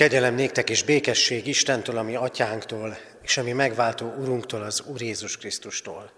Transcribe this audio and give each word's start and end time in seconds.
Kegyelem 0.00 0.34
néktek 0.34 0.70
és 0.70 0.82
békesség 0.82 1.46
Istentől, 1.46 1.96
ami 1.96 2.14
atyánktól, 2.14 2.98
és 3.22 3.36
ami 3.36 3.52
megváltó 3.52 4.06
Urunktól, 4.06 4.62
az 4.62 4.80
Úr 4.80 5.00
Jézus 5.00 5.36
Krisztustól. 5.36 6.12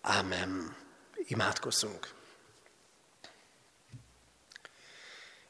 Ámen. 0.00 0.76
Imádkozzunk. 1.26 2.08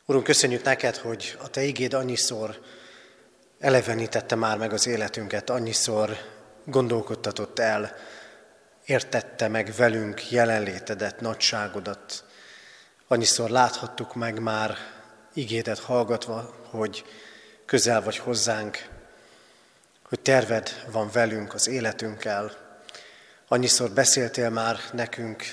Urunk, 0.07 0.25
köszönjük 0.25 0.63
neked, 0.63 0.97
hogy 0.97 1.37
a 1.43 1.49
Te 1.49 1.63
igéd 1.63 1.95
annyiszor 1.95 2.61
elevenítette 3.59 4.35
már 4.35 4.59
meg 4.59 4.73
az 4.73 4.87
életünket, 4.87 5.51
annyiszor 5.51 6.17
gondolkodtatott 6.65 7.59
el, 7.59 7.97
értette 8.85 9.49
meg 9.49 9.73
velünk 9.77 10.31
jelenlétedet, 10.31 11.21
nagyságodat. 11.21 12.25
Annyiszor 13.09 13.51
láthattuk 13.51 14.15
meg 14.15 14.39
már 14.39 14.77
igédet 15.35 15.79
hallgatva, 15.79 16.55
hogy 16.71 17.05
közel 17.71 18.03
vagy 18.03 18.17
hozzánk, 18.17 18.89
hogy 20.03 20.21
terved 20.21 20.85
van 20.93 21.11
velünk 21.13 21.55
az 21.55 21.69
életünkkel. 21.69 22.57
Annyiszor 23.49 23.91
beszéltél 23.91 24.51
már 24.51 24.79
nekünk, 24.93 25.45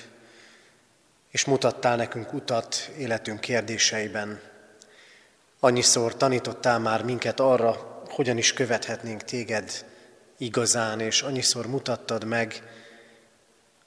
és 1.29 1.45
mutattál 1.45 1.95
nekünk 1.95 2.33
utat 2.33 2.91
életünk 2.97 3.39
kérdéseiben. 3.39 4.41
Annyiszor 5.59 6.15
tanítottál 6.15 6.79
már 6.79 7.03
minket 7.03 7.39
arra, 7.39 8.03
hogyan 8.09 8.37
is 8.37 8.53
követhetnénk 8.53 9.23
téged 9.23 9.85
igazán, 10.37 10.99
és 10.99 11.21
annyiszor 11.21 11.67
mutattad 11.67 12.23
meg 12.23 12.63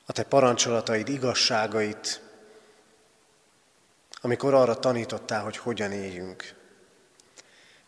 a 0.06 0.12
te 0.12 0.23
parancsolataid 0.23 1.09
igazságait, 1.09 2.20
amikor 4.20 4.55
arra 4.55 4.78
tanítottál, 4.78 5.42
hogy 5.42 5.56
hogyan 5.56 5.92
éljünk. 5.92 6.59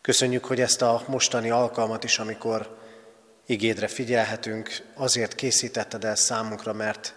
Köszönjük, 0.03 0.45
hogy 0.45 0.61
ezt 0.61 0.81
a 0.81 1.03
mostani 1.07 1.49
alkalmat 1.49 2.03
is, 2.03 2.19
amikor 2.19 2.77
igédre 3.45 3.87
figyelhetünk, 3.87 4.91
azért 4.93 5.35
készítetted 5.35 6.03
el 6.03 6.15
számunkra, 6.15 6.73
mert 6.73 7.15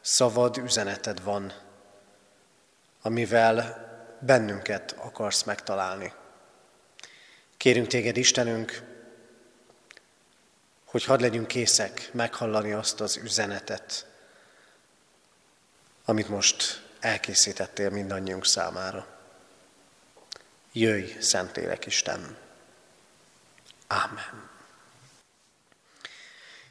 szabad 0.00 0.56
üzeneted 0.56 1.22
van, 1.22 1.52
amivel 3.02 3.86
bennünket 4.20 4.94
akarsz 4.98 5.42
megtalálni. 5.42 6.12
Kérünk 7.56 7.86
téged, 7.86 8.16
Istenünk, 8.16 8.82
hogy 10.84 11.04
hadd 11.04 11.20
legyünk 11.20 11.46
készek 11.46 12.10
meghallani 12.12 12.72
azt 12.72 13.00
az 13.00 13.16
üzenetet, 13.16 14.06
amit 16.04 16.28
most 16.28 16.82
elkészítettél 17.00 17.90
mindannyiunk 17.90 18.46
számára. 18.46 19.15
Jöjj, 20.78 21.16
Szentlélek 21.18 21.86
Isten! 21.86 22.36
Ámen. 23.86 24.48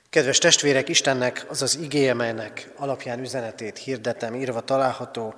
Kedves 0.09 0.37
testvérek, 0.37 0.89
Istennek 0.89 1.45
az 1.49 1.61
az 1.61 1.75
igéje, 1.75 2.13
melynek 2.13 2.71
alapján 2.75 3.19
üzenetét 3.19 3.77
hirdetem, 3.77 4.35
írva 4.35 4.61
található 4.61 5.35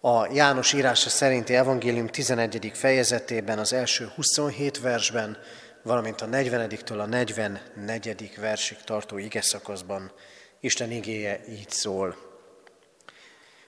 a 0.00 0.32
János 0.32 0.72
írása 0.72 1.08
szerinti 1.08 1.54
evangélium 1.54 2.06
11. 2.06 2.70
fejezetében, 2.74 3.58
az 3.58 3.72
első 3.72 4.12
27 4.14 4.80
versben, 4.80 5.38
valamint 5.82 6.20
a 6.20 6.26
40-től 6.26 7.00
a 7.00 7.06
44. 7.06 8.36
versig 8.38 8.78
tartó 8.84 9.18
ige 9.18 9.42
szakaszban. 9.42 10.12
Isten 10.60 10.90
igéje 10.90 11.40
így 11.48 11.70
szól. 11.70 12.16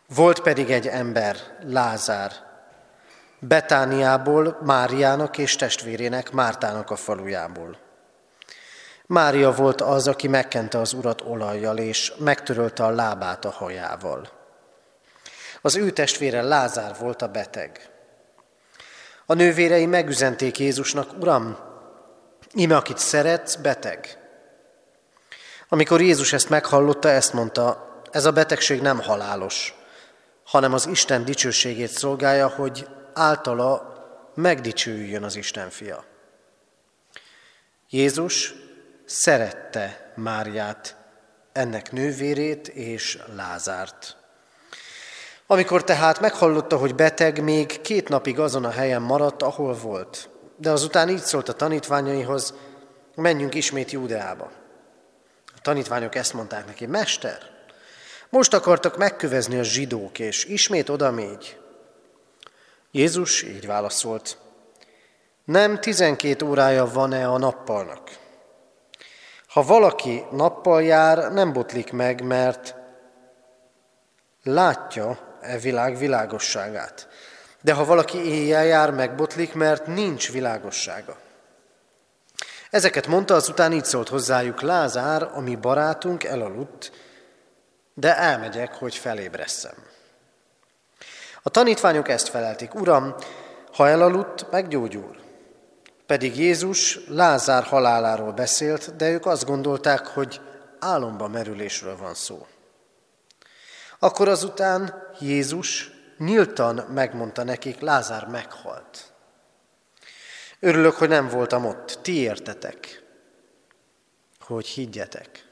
Volt 0.07 0.41
pedig 0.41 0.71
egy 0.71 0.87
ember, 0.87 1.37
Lázár, 1.61 2.46
Betániából, 3.39 4.59
Máriának 4.65 5.39
és 5.39 5.57
testvérének, 5.57 6.31
Mártának 6.31 6.91
a 6.91 6.97
falujából. 6.97 7.79
Mária 9.07 9.53
volt 9.53 9.81
az, 9.81 10.09
aki 10.09 10.29
megkente 10.29 10.79
az 10.79 10.93
urat 10.93 11.21
olajjal, 11.21 11.79
és 11.79 12.13
megtörölte 12.19 12.85
a 12.85 12.91
lábát 12.91 13.45
a 13.45 13.51
hajával. 13.51 14.29
Az 15.61 15.77
ő 15.77 15.91
testvére 15.91 16.43
Lázár 16.43 16.95
volt 16.99 17.23
a 17.23 17.29
beteg. 17.29 17.91
A 19.27 19.35
nővérei 19.35 19.87
megüzenték 19.87 20.59
Jézusnak, 20.59 21.13
Uram, 21.21 21.59
ime 22.53 22.77
akit 22.77 22.99
szeretsz, 22.99 23.55
beteg. 23.55 24.19
Amikor 25.69 26.01
Jézus 26.01 26.33
ezt 26.33 26.49
meghallotta, 26.49 27.09
ezt 27.09 27.33
mondta, 27.33 27.87
ez 28.11 28.25
a 28.25 28.33
betegség 28.33 28.81
nem 28.81 29.01
halálos, 29.01 29.75
hanem 30.45 30.73
az 30.73 30.87
Isten 30.87 31.25
dicsőségét 31.25 31.91
szolgálja, 31.91 32.49
hogy 32.49 32.87
általa 33.17 33.95
megdicsőjön 34.35 35.23
az 35.23 35.37
Isten 35.37 35.71
fia. 35.71 36.05
Jézus 37.91 38.55
szerette 39.05 40.13
Máriát, 40.17 40.97
ennek 41.53 41.93
nővérét 41.93 42.69
és 42.69 43.19
Lázárt. 43.35 44.17
Amikor 45.47 45.85
tehát 45.85 46.21
meghallotta, 46.21 46.77
hogy 46.77 46.95
beteg, 46.95 47.43
még 47.43 47.81
két 47.81 48.09
napig 48.09 48.39
azon 48.39 48.65
a 48.65 48.71
helyen 48.71 49.03
maradt, 49.03 49.43
ahol 49.43 49.75
volt. 49.75 50.29
De 50.57 50.71
azután 50.71 51.09
így 51.09 51.23
szólt 51.23 51.49
a 51.49 51.53
tanítványaihoz, 51.53 52.55
menjünk 53.15 53.55
ismét 53.55 53.91
Júdeába. 53.91 54.51
A 55.47 55.61
tanítványok 55.63 56.15
ezt 56.15 56.33
mondták 56.33 56.67
neki, 56.67 56.87
Mester, 56.87 57.39
most 58.29 58.55
akartak 58.55 58.97
megkövezni 58.97 59.59
a 59.59 59.63
zsidók, 59.63 60.19
és 60.19 60.45
ismét 60.45 60.89
oda. 60.89 61.15
Jézus 62.97 63.43
így 63.43 63.67
válaszolt, 63.67 64.39
nem 65.45 65.81
tizenkét 65.81 66.43
órája 66.43 66.91
van-e 66.93 67.29
a 67.29 67.39
nappalnak? 67.39 68.11
Ha 69.49 69.63
valaki 69.63 70.25
nappal 70.31 70.83
jár, 70.83 71.33
nem 71.33 71.53
botlik 71.53 71.93
meg, 71.93 72.23
mert 72.23 72.75
látja 74.43 75.19
e 75.41 75.59
világ 75.59 75.97
világosságát. 75.97 77.09
De 77.61 77.73
ha 77.73 77.85
valaki 77.85 78.19
éjjel 78.19 78.65
jár, 78.65 78.91
megbotlik, 78.91 79.55
mert 79.55 79.87
nincs 79.87 80.33
világossága. 80.33 81.17
Ezeket 82.71 83.07
mondta, 83.07 83.35
azután 83.35 83.73
így 83.73 83.85
szólt 83.85 84.09
hozzájuk 84.09 84.61
Lázár, 84.61 85.31
ami 85.35 85.57
barátunk 85.57 86.25
elaludt, 86.25 86.93
de 87.95 88.17
elmegyek, 88.17 88.75
hogy 88.75 88.95
felébresszem. 88.95 89.95
A 91.47 91.51
tanítványok 91.51 92.09
ezt 92.09 92.29
felelték, 92.29 92.75
Uram, 92.75 93.15
ha 93.73 93.89
elaludt, 93.89 94.51
meggyógyul. 94.51 95.17
Pedig 96.07 96.37
Jézus 96.37 97.01
Lázár 97.09 97.63
haláláról 97.63 98.33
beszélt, 98.33 98.97
de 98.97 99.11
ők 99.11 99.27
azt 99.27 99.45
gondolták, 99.45 100.07
hogy 100.07 100.41
álomba 100.79 101.29
merülésről 101.29 101.97
van 101.97 102.15
szó. 102.15 102.47
Akkor 103.99 104.29
azután 104.29 105.03
Jézus 105.21 105.91
nyíltan 106.19 106.75
megmondta 106.75 107.45
nekik, 107.45 107.81
Lázár 107.81 108.27
meghalt. 108.27 109.13
Örülök, 110.61 110.95
hogy 110.95 111.09
nem 111.09 111.29
voltam 111.29 111.65
ott, 111.65 111.99
ti 112.03 112.21
értetek, 112.21 113.03
hogy 114.41 114.67
higgyetek. 114.67 115.47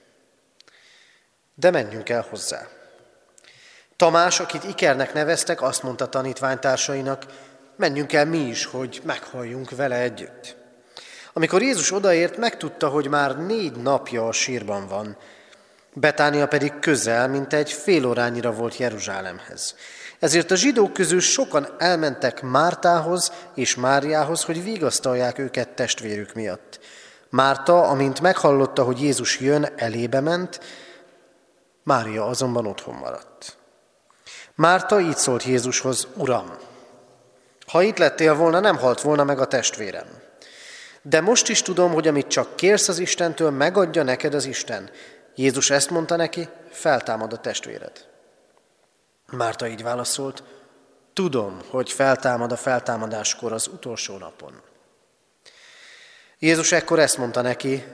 De 1.54 1.70
menjünk 1.70 2.08
el 2.08 2.26
hozzá. 2.30 2.68
Tamás, 3.96 4.40
akit 4.40 4.64
Ikernek 4.64 5.12
neveztek, 5.12 5.62
azt 5.62 5.82
mondta 5.82 6.08
tanítványtársainak, 6.08 7.22
menjünk 7.76 8.12
el 8.12 8.26
mi 8.26 8.38
is, 8.38 8.64
hogy 8.64 9.00
meghalljunk 9.04 9.70
vele 9.70 9.96
együtt. 9.96 10.56
Amikor 11.32 11.62
Jézus 11.62 11.92
odaért, 11.92 12.36
megtudta, 12.36 12.88
hogy 12.88 13.08
már 13.08 13.36
négy 13.36 13.76
napja 13.76 14.26
a 14.26 14.32
sírban 14.32 14.88
van, 14.88 15.16
Betánia 15.92 16.48
pedig 16.48 16.78
közel, 16.78 17.28
mint 17.28 17.52
egy 17.52 17.72
fél 17.72 18.06
órányira 18.06 18.52
volt 18.52 18.76
Jeruzsálemhez. 18.76 19.74
Ezért 20.18 20.50
a 20.50 20.54
zsidók 20.54 20.92
közül 20.92 21.20
sokan 21.20 21.68
elmentek 21.78 22.42
Mártához 22.42 23.32
és 23.54 23.74
Máriához, 23.74 24.44
hogy 24.44 24.62
vigasztalják 24.62 25.38
őket 25.38 25.68
testvérük 25.68 26.34
miatt. 26.34 26.80
Márta, 27.28 27.82
amint 27.82 28.20
meghallotta, 28.20 28.82
hogy 28.82 29.00
Jézus 29.00 29.40
jön, 29.40 29.68
elébe 29.76 30.20
ment, 30.20 30.60
Mária 31.82 32.26
azonban 32.26 32.66
otthon 32.66 32.94
maradt. 32.94 33.56
Márta 34.54 35.00
így 35.00 35.16
szólt 35.16 35.44
Jézushoz, 35.44 36.06
Uram, 36.16 36.56
ha 37.66 37.82
itt 37.82 37.98
lettél 37.98 38.34
volna, 38.34 38.60
nem 38.60 38.76
halt 38.76 39.00
volna 39.00 39.24
meg 39.24 39.40
a 39.40 39.46
testvérem. 39.46 40.06
De 41.02 41.20
most 41.20 41.48
is 41.48 41.62
tudom, 41.62 41.92
hogy 41.92 42.08
amit 42.08 42.26
csak 42.26 42.56
kérsz 42.56 42.88
az 42.88 42.98
Istentől, 42.98 43.50
megadja 43.50 44.02
neked 44.02 44.34
az 44.34 44.44
Isten. 44.44 44.90
Jézus 45.34 45.70
ezt 45.70 45.90
mondta 45.90 46.16
neki, 46.16 46.48
feltámad 46.70 47.32
a 47.32 47.38
testvéred. 47.38 48.06
Márta 49.30 49.68
így 49.68 49.82
válaszolt, 49.82 50.42
tudom, 51.12 51.60
hogy 51.70 51.92
feltámad 51.92 52.52
a 52.52 52.56
feltámadáskor 52.56 53.52
az 53.52 53.66
utolsó 53.66 54.16
napon. 54.16 54.62
Jézus 56.38 56.72
ekkor 56.72 56.98
ezt 56.98 57.18
mondta 57.18 57.40
neki, 57.40 57.84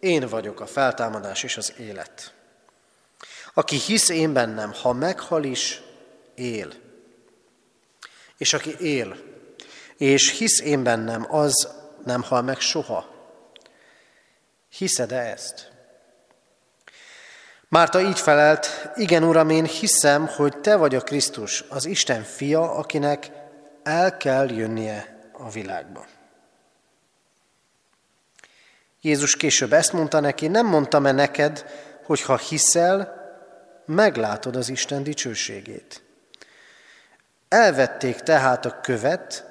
én 0.00 0.28
vagyok 0.28 0.60
a 0.60 0.66
feltámadás 0.66 1.42
és 1.42 1.56
az 1.56 1.72
élet. 1.78 2.32
Aki 3.58 3.76
hisz 3.76 4.08
én 4.08 4.32
bennem, 4.32 4.72
ha 4.72 4.92
meghal 4.92 5.44
is, 5.44 5.82
él. 6.34 6.72
És 8.36 8.52
aki 8.52 8.76
él, 8.80 9.16
és 9.96 10.38
hisz 10.38 10.60
én 10.60 10.82
bennem, 10.82 11.34
az 11.34 11.68
nem 12.04 12.22
hal 12.22 12.42
meg 12.42 12.60
soha. 12.60 13.06
Hiszed-e 14.68 15.18
ezt? 15.18 15.72
Márta 17.68 18.00
így 18.00 18.18
felelt, 18.18 18.90
igen, 18.94 19.24
Uram, 19.24 19.50
én 19.50 19.64
hiszem, 19.64 20.26
hogy 20.26 20.60
Te 20.60 20.76
vagy 20.76 20.94
a 20.94 21.00
Krisztus, 21.00 21.64
az 21.68 21.84
Isten 21.84 22.22
fia, 22.22 22.72
akinek 22.74 23.30
el 23.82 24.16
kell 24.16 24.50
jönnie 24.50 25.30
a 25.32 25.50
világba. 25.50 26.06
Jézus 29.00 29.36
később 29.36 29.72
ezt 29.72 29.92
mondta 29.92 30.20
neki, 30.20 30.46
nem 30.46 30.66
mondtam-e 30.66 31.12
neked, 31.12 31.64
hogy 32.04 32.22
ha 32.22 32.36
hiszel, 32.36 33.17
meglátod 33.88 34.56
az 34.56 34.68
Isten 34.68 35.02
dicsőségét. 35.02 36.02
Elvették 37.48 38.16
tehát 38.16 38.64
a 38.64 38.80
követ, 38.80 39.44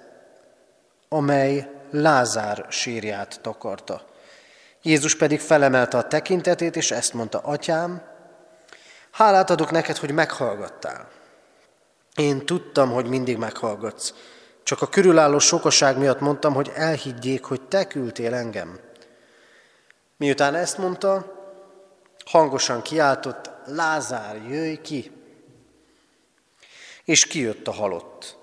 amely 1.09 1.69
Lázár 1.91 2.65
sírját 2.69 3.39
takarta. 3.41 4.05
Jézus 4.81 5.15
pedig 5.15 5.39
felemelte 5.39 5.97
a 5.97 6.07
tekintetét, 6.07 6.75
és 6.75 6.91
ezt 6.91 7.13
mondta, 7.13 7.39
Atyám, 7.39 8.01
hálát 9.11 9.49
adok 9.49 9.71
neked, 9.71 9.97
hogy 9.97 10.11
meghallgattál. 10.11 11.07
Én 12.15 12.45
tudtam, 12.45 12.91
hogy 12.91 13.05
mindig 13.05 13.37
meghallgatsz. 13.37 14.13
Csak 14.63 14.81
a 14.81 14.87
körülálló 14.87 15.39
sokaság 15.39 15.97
miatt 15.97 16.19
mondtam, 16.19 16.53
hogy 16.53 16.71
elhiggyék, 16.75 17.43
hogy 17.43 17.61
te 17.61 17.87
küldtél 17.87 18.33
engem. 18.33 18.79
Miután 20.17 20.55
ezt 20.55 20.77
mondta, 20.77 21.35
hangosan 22.25 22.81
kiáltott, 22.81 23.51
Lázár, 23.69 24.35
jöjj 24.49 24.75
ki! 24.81 25.11
És 27.05 27.25
kijött 27.25 27.67
a 27.67 27.71
halott. 27.71 28.37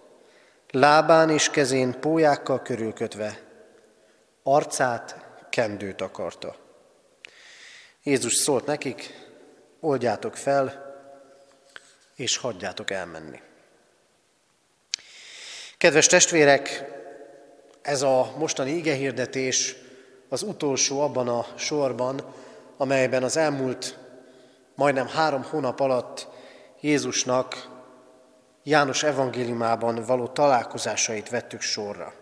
Lábán 0.70 1.30
és 1.30 1.50
kezén 1.50 2.00
pólyákkal 2.00 2.62
körülkötve, 2.62 3.40
arcát 4.42 5.24
kendőt 5.50 6.00
akarta. 6.00 6.56
Jézus 8.02 8.34
szólt 8.34 8.66
nekik, 8.66 9.28
oldjátok 9.80 10.36
fel, 10.36 10.94
és 12.14 12.36
hagyjátok 12.36 12.90
elmenni. 12.90 13.40
Kedves 15.78 16.06
testvérek, 16.06 16.84
ez 17.82 18.02
a 18.02 18.34
mostani 18.38 18.70
igehirdetés 18.70 19.74
az 20.28 20.42
utolsó 20.42 21.00
abban 21.00 21.28
a 21.28 21.46
sorban, 21.56 22.34
amelyben 22.76 23.22
az 23.22 23.36
elmúlt 23.36 24.03
majdnem 24.74 25.08
három 25.08 25.42
hónap 25.42 25.80
alatt 25.80 26.28
Jézusnak 26.80 27.72
János 28.62 29.02
evangéliumában 29.02 30.04
való 30.04 30.26
találkozásait 30.26 31.28
vettük 31.28 31.60
sorra. 31.60 32.12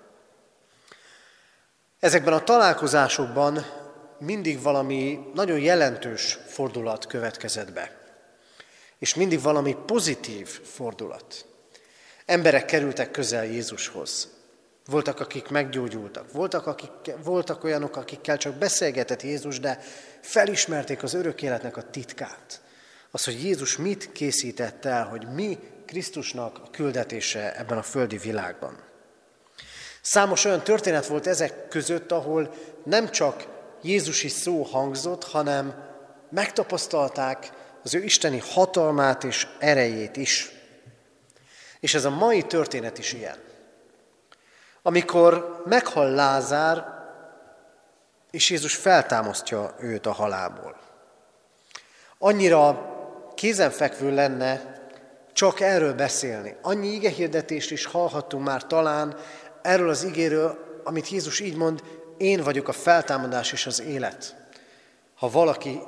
Ezekben 2.01 2.33
a 2.33 2.45
találkozásokban 2.45 3.67
mindig 4.19 4.63
valami 4.63 5.31
nagyon 5.35 5.59
jelentős 5.59 6.39
fordulat 6.47 7.07
következett 7.07 7.73
be. 7.73 8.01
És 8.99 9.15
mindig 9.15 9.43
valami 9.43 9.77
pozitív 9.87 10.49
fordulat. 10.49 11.47
Emberek 12.27 12.65
kerültek 12.65 13.11
közel 13.11 13.45
Jézushoz. 13.45 14.29
Voltak, 14.87 15.21
akik 15.21 15.49
meggyógyultak. 15.49 16.33
Voltak, 16.33 16.67
akik, 16.67 16.91
voltak 17.25 17.65
olyanok, 17.65 17.97
akikkel 17.97 18.37
csak 18.37 18.55
beszélgetett 18.55 19.23
Jézus, 19.23 19.61
de 19.61 19.79
felismerték 20.23 21.03
az 21.03 21.15
örök 21.15 21.43
életnek 21.43 21.77
a 21.77 21.91
titkát. 21.91 22.61
Az, 23.11 23.25
hogy 23.25 23.45
Jézus 23.45 23.77
mit 23.77 24.13
készített 24.13 24.85
el, 24.85 25.05
hogy 25.05 25.27
mi 25.35 25.59
Krisztusnak 25.87 26.59
a 26.59 26.71
küldetése 26.71 27.57
ebben 27.57 27.79
a 27.79 27.83
földi 27.83 28.17
világban. 28.17 28.79
Számos 30.01 30.45
olyan 30.45 30.63
történet 30.63 31.07
volt 31.07 31.27
ezek 31.27 31.69
között, 31.69 32.13
ahol 32.13 32.55
nem 32.85 33.11
csak 33.11 33.47
Jézusi 33.83 34.29
szó 34.29 34.63
hangzott, 34.63 35.25
hanem 35.25 35.75
megtapasztalták 36.31 37.51
az 37.83 37.95
ő 37.95 38.03
isteni 38.03 38.39
hatalmát 38.39 39.25
és 39.25 39.47
erejét 39.59 40.17
is. 40.17 40.51
És 41.81 41.95
ez 41.95 42.05
a 42.05 42.11
mai 42.11 42.43
történet 42.43 42.99
is 42.99 43.13
ilyen. 43.13 43.37
Amikor 44.83 45.63
meghal 45.65 46.11
Lázár, 46.11 47.02
és 48.33 48.51
Jézus 48.51 48.75
feltámasztja 48.75 49.75
őt 49.81 50.07
a 50.07 50.13
halálból. 50.13 50.77
Annyira 52.19 52.91
kézenfekvő 53.35 54.15
lenne 54.15 54.81
csak 55.33 55.61
erről 55.61 55.95
beszélni. 55.95 56.57
Annyi 56.63 56.89
igehirdetést 56.89 57.71
is 57.71 57.85
hallhattunk 57.85 58.45
már 58.45 58.67
talán 58.67 59.17
erről 59.63 59.89
az 59.89 60.05
igéről, 60.05 60.81
amit 60.85 61.09
Jézus 61.09 61.41
így 61.41 61.57
mond, 61.57 61.83
én 62.17 62.43
vagyok 62.43 62.69
a 62.69 62.73
feltámadás 62.73 63.53
és 63.53 63.67
az 63.67 63.81
élet. 63.81 64.37
Ha 65.15 65.31
valaki 65.31 65.81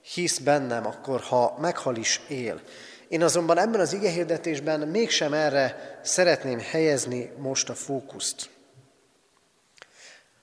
hisz 0.00 0.38
bennem, 0.38 0.86
akkor 0.86 1.20
ha 1.20 1.56
meghal 1.60 1.96
is 1.96 2.20
él. 2.28 2.60
Én 3.08 3.22
azonban 3.22 3.58
ebben 3.58 3.80
az 3.80 3.92
igehirdetésben 3.92 4.80
mégsem 4.80 5.32
erre 5.32 5.98
szeretném 6.02 6.58
helyezni 6.60 7.32
most 7.36 7.68
a 7.68 7.74
fókuszt, 7.74 8.50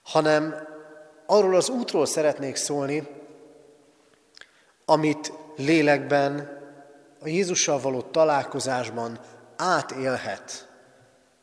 hanem 0.04 0.74
arról 1.26 1.56
az 1.56 1.70
útról 1.70 2.06
szeretnék 2.06 2.56
szólni, 2.56 3.08
amit 4.86 5.32
lélekben, 5.56 6.54
a 7.22 7.28
Jézussal 7.28 7.80
való 7.80 8.02
találkozásban 8.02 9.20
átélhet 9.56 10.70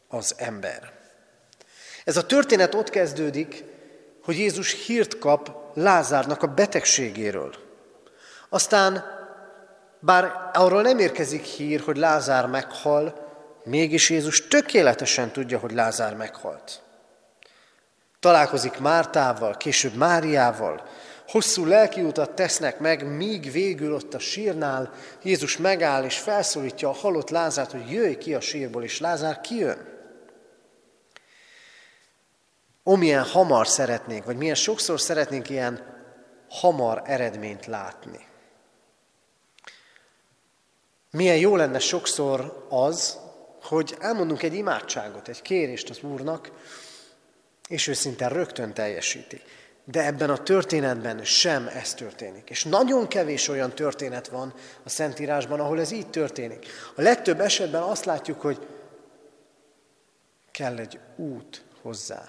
az 0.09 0.35
ember. 0.37 0.93
Ez 2.05 2.17
a 2.17 2.27
történet 2.27 2.75
ott 2.75 2.91
kezdődik, 2.91 3.65
hogy 4.25 4.39
Jézus 4.39 4.87
hírt 4.87 5.19
kap 5.19 5.71
Lázárnak 5.75 6.43
a 6.43 6.47
betegségéről. 6.47 7.55
Aztán, 8.49 9.05
bár 10.01 10.51
arról 10.53 10.83
nem 10.83 10.99
érkezik 10.99 11.43
hír, 11.43 11.81
hogy 11.81 11.97
Lázár 11.97 12.47
meghal, 12.47 13.31
mégis 13.65 14.11
Jézus 14.11 14.49
tökéletesen 14.49 15.31
tudja, 15.31 15.59
hogy 15.59 15.73
Lázár 15.73 16.17
meghalt. 16.17 16.83
Találkozik 18.23 18.79
Mártával, 18.79 19.57
később 19.57 19.95
Máriával, 19.95 20.89
hosszú 21.29 21.65
lelkiutat 21.65 22.35
tesznek 22.35 22.79
meg, 22.79 23.17
míg 23.17 23.53
végül 23.53 23.95
ott 23.95 24.15
a 24.15 24.19
sírnál 24.19 24.93
Jézus 25.23 25.57
megáll 25.57 26.05
és 26.05 26.19
felszólítja 26.19 26.89
a 26.89 26.93
halott 26.93 27.31
Lázárt, 27.31 27.71
hogy 27.71 27.91
jöjj 27.91 28.15
ki 28.15 28.35
a 28.35 28.41
sírból, 28.41 28.83
és 28.83 29.01
Lázár 29.01 29.41
kijön. 29.41 29.89
Ó, 32.85 32.95
milyen 32.95 33.25
hamar 33.25 33.67
szeretnénk, 33.67 34.25
vagy 34.25 34.37
milyen 34.37 34.55
sokszor 34.55 35.01
szeretnénk 35.01 35.51
ilyen 35.51 36.05
hamar 36.49 37.03
eredményt 37.05 37.67
látni. 37.67 38.27
Milyen 41.11 41.39
jó 41.39 41.57
lenne 41.57 41.79
sokszor 41.79 42.67
az, 42.69 43.19
hogy 43.63 43.97
elmondunk 44.01 44.43
egy 44.43 44.55
imádságot, 44.55 45.29
egy 45.29 45.43
kérést 45.43 45.91
az 45.91 46.03
Úrnak, 46.03 46.51
és 47.73 47.87
ő 47.87 47.93
szinte 47.93 48.29
rögtön 48.29 48.75
teljesíti. 48.75 49.41
De 49.85 50.07
ebben 50.07 50.31
a 50.31 50.43
történetben 50.43 51.25
sem 51.25 51.67
ez 51.67 51.95
történik. 51.95 52.51
És 52.51 52.65
nagyon 52.65 53.09
kevés 53.09 53.49
olyan 53.49 53.75
történet 53.75 54.29
van 54.29 54.55
a 54.83 54.89
Szentírásban, 54.89 55.61
ahol 55.61 55.81
ez 55.81 55.91
így 55.91 56.11
történik. 56.11 56.67
A 56.95 57.03
legtöbb 57.03 57.41
esetben 57.41 57.83
azt 57.83 58.05
látjuk, 58.05 58.41
hogy 58.41 58.67
kell 60.51 60.79
egy 60.79 60.99
út 61.17 61.65
hozzá. 61.83 62.29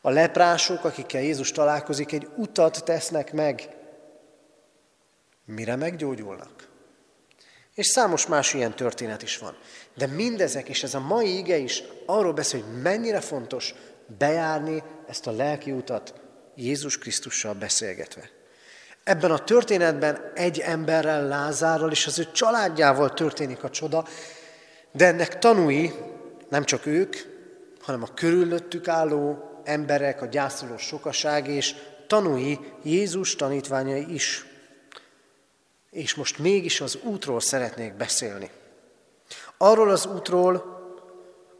A 0.00 0.10
leprások, 0.10 0.84
akikkel 0.84 1.22
Jézus 1.22 1.52
találkozik, 1.52 2.12
egy 2.12 2.28
utat 2.36 2.84
tesznek 2.84 3.32
meg. 3.32 3.68
Mire 5.44 5.76
meggyógyulnak? 5.76 6.68
És 7.74 7.86
számos 7.86 8.26
más 8.26 8.54
ilyen 8.54 8.76
történet 8.76 9.22
is 9.22 9.38
van. 9.38 9.56
De 9.94 10.06
mindezek, 10.06 10.68
és 10.68 10.82
ez 10.82 10.94
a 10.94 11.00
mai 11.00 11.36
ige 11.36 11.56
is 11.56 11.82
arról 12.06 12.32
beszél, 12.32 12.62
hogy 12.62 12.82
mennyire 12.82 13.20
fontos 13.20 13.74
bejárni 14.18 14.82
ezt 15.08 15.26
a 15.26 15.32
lelki 15.32 15.72
utat 15.72 16.14
Jézus 16.54 16.98
Krisztussal 16.98 17.54
beszélgetve. 17.54 18.30
Ebben 19.04 19.30
a 19.30 19.44
történetben 19.44 20.32
egy 20.34 20.58
emberrel, 20.58 21.26
Lázárral 21.26 21.90
és 21.90 22.06
az 22.06 22.18
ő 22.18 22.30
családjával 22.32 23.14
történik 23.14 23.64
a 23.64 23.70
csoda, 23.70 24.04
de 24.92 25.06
ennek 25.06 25.38
tanúi 25.38 25.92
nem 26.48 26.64
csak 26.64 26.86
ők, 26.86 27.16
hanem 27.80 28.02
a 28.02 28.14
körülöttük 28.14 28.88
álló 28.88 29.50
emberek, 29.64 30.22
a 30.22 30.26
gyászoló 30.26 30.76
sokaság 30.76 31.48
és 31.48 31.74
tanúi 32.06 32.58
Jézus 32.82 33.36
tanítványai 33.36 34.14
is. 34.14 34.46
És 35.90 36.14
most 36.14 36.38
mégis 36.38 36.80
az 36.80 36.98
útról 37.02 37.40
szeretnék 37.40 37.94
beszélni. 37.94 38.50
Arról 39.56 39.90
az 39.90 40.06
útról, 40.06 40.78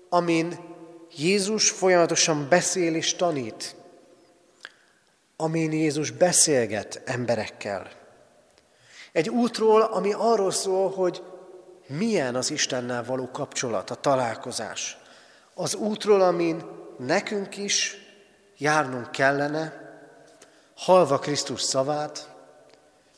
amin 0.09 0.70
Jézus 1.17 1.71
folyamatosan 1.71 2.49
beszél 2.49 2.95
és 2.95 3.14
tanít, 3.14 3.75
amin 5.37 5.73
Jézus 5.73 6.11
beszélget 6.11 7.02
emberekkel. 7.05 7.90
Egy 9.12 9.29
útról, 9.29 9.83
ami 9.83 10.12
arról 10.12 10.50
szól, 10.50 10.90
hogy 10.90 11.23
milyen 11.87 12.35
az 12.35 12.50
Istennel 12.50 13.05
való 13.05 13.31
kapcsolat, 13.31 13.90
a 13.90 13.95
találkozás 13.95 14.99
az 15.55 15.75
útról, 15.75 16.21
amin 16.21 16.64
nekünk 16.99 17.57
is 17.57 17.97
járnunk 18.57 19.11
kellene, 19.11 19.88
halva 20.76 21.19
Krisztus 21.19 21.62
szavát, 21.62 22.29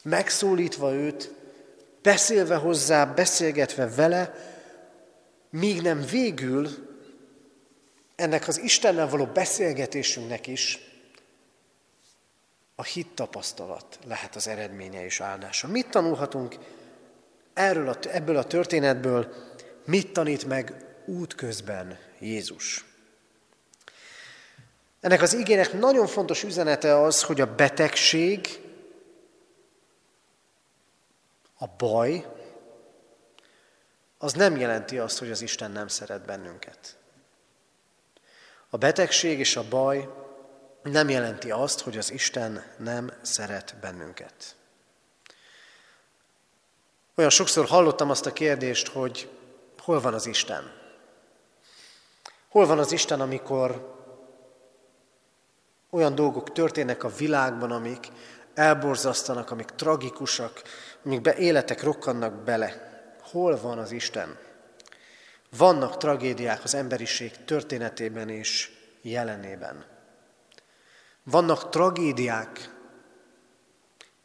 megszólítva 0.03 0.93
őt, 0.93 1.35
beszélve 2.03 2.57
hozzá, 2.57 3.05
beszélgetve 3.05 3.89
vele, 3.89 4.35
míg 5.51 5.83
nem 5.83 6.05
végül 6.11 6.82
ennek 8.23 8.49
az 8.49 8.59
Istennel 8.59 9.09
való 9.09 9.26
beszélgetésünknek 9.26 10.47
is 10.47 10.79
a 12.75 12.83
hit 12.83 13.09
tapasztalat 13.14 13.99
lehet 14.07 14.37
az 14.37 14.49
eredménye 14.49 15.05
és 15.05 15.21
áldása. 15.21 15.69
Mit 15.69 15.91
tanulhatunk 15.91 16.57
erről 17.55 17.88
a, 17.88 17.97
ebből 18.09 18.37
a 18.37 18.45
történetből, 18.45 19.35
mit 19.85 20.12
tanít 20.12 20.45
meg 20.45 20.75
útközben 21.07 21.99
Jézus? 22.19 22.85
Ennek 25.00 25.23
az 25.23 25.35
igének 25.35 25.73
nagyon 25.73 26.07
fontos 26.07 26.43
üzenete 26.43 27.00
az, 27.00 27.23
hogy 27.23 27.41
a 27.41 27.55
betegség, 27.55 28.61
a 31.59 31.67
baj, 31.67 32.26
az 34.19 34.33
nem 34.33 34.57
jelenti 34.57 34.99
azt, 34.99 35.19
hogy 35.19 35.31
az 35.31 35.43
Isten 35.43 35.71
nem 35.71 35.88
szeret 35.88 36.25
bennünket. 36.25 36.97
A 38.75 38.79
betegség 38.79 39.38
és 39.38 39.57
a 39.57 39.69
baj 39.69 40.09
nem 40.83 41.09
jelenti 41.09 41.50
azt, 41.50 41.81
hogy 41.81 41.99
az 41.99 42.12
Isten 42.12 42.64
nem 42.79 43.12
szeret 43.23 43.76
bennünket. 43.81 44.57
Olyan 47.14 47.31
sokszor 47.31 47.67
hallottam 47.67 48.11
azt 48.11 48.26
a 48.26 48.33
kérdést, 48.33 48.88
hogy 48.88 49.31
hol 49.79 50.00
van 50.00 50.14
az 50.14 50.26
Isten? 50.26 50.73
Hol 52.49 52.67
van 52.67 52.79
az 52.79 52.93
Isten, 52.93 53.21
amikor 53.21 53.97
olyan 55.91 56.14
dolgok 56.14 56.52
történnek 56.52 57.05
a 57.05 57.09
világban, 57.17 57.71
amik 57.71 58.09
elborzasztanak, 58.55 59.50
amik 59.50 59.69
tragikusak, 59.69 60.62
amik 61.05 61.26
életek 61.26 61.83
rokkannak 61.83 62.35
bele? 62.35 62.91
Hol 63.31 63.61
van 63.61 63.79
az 63.79 63.91
Isten? 63.91 64.38
Vannak 65.57 65.97
tragédiák 65.97 66.65
az 66.65 66.75
emberiség 66.75 67.45
történetében 67.45 68.29
és 68.29 68.71
jelenében. 69.03 69.87
Vannak 71.23 71.69
tragédiák 71.69 72.71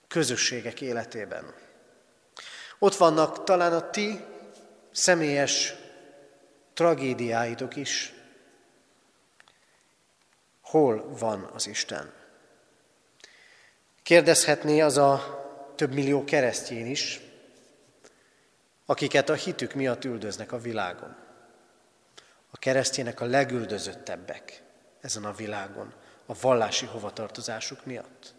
közösségek 0.08 0.82
életében. 0.82 1.54
Ott 2.80 2.96
vannak 2.96 3.44
talán 3.44 3.74
a 3.74 3.90
ti 3.90 4.24
személyes 4.92 5.76
tragédiáitok 6.74 7.76
is. 7.76 8.14
Hol 10.62 11.18
van 11.20 11.50
az 11.54 11.68
Isten? 11.68 12.14
Kérdezhetné 14.04 14.82
az 14.82 14.98
a 14.98 15.46
több 15.76 15.94
millió 15.94 16.24
keresztjén 16.24 16.86
is, 16.86 17.20
akiket 18.90 19.30
a 19.30 19.34
hitük 19.34 19.74
miatt 19.74 20.06
üldöznek 20.06 20.52
a 20.52 20.60
világon. 20.60 21.16
A 22.52 22.58
keresztjének 22.58 23.22
a 23.22 23.26
legüldözöttebbek 23.26 24.64
ezen 25.02 25.24
a 25.24 25.34
világon, 25.34 25.94
a 26.26 26.34
vallási 26.42 26.86
hovatartozásuk 26.86 27.86
miatt. 27.86 28.34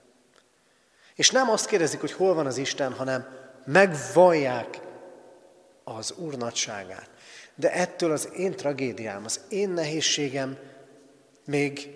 És 1.14 1.30
nem 1.30 1.50
azt 1.50 1.66
kérdezik, 1.66 2.00
hogy 2.00 2.12
hol 2.12 2.34
van 2.34 2.46
az 2.46 2.56
Isten, 2.56 2.92
hanem 2.92 3.28
megvallják 3.64 4.80
az 5.84 6.12
Úr 6.12 6.36
nagyságát. 6.36 7.10
De 7.54 7.72
ettől 7.72 8.12
az 8.12 8.28
én 8.36 8.52
tragédiám, 8.52 9.24
az 9.24 9.40
én 9.48 9.68
nehézségem 9.68 10.58
még 11.44 11.90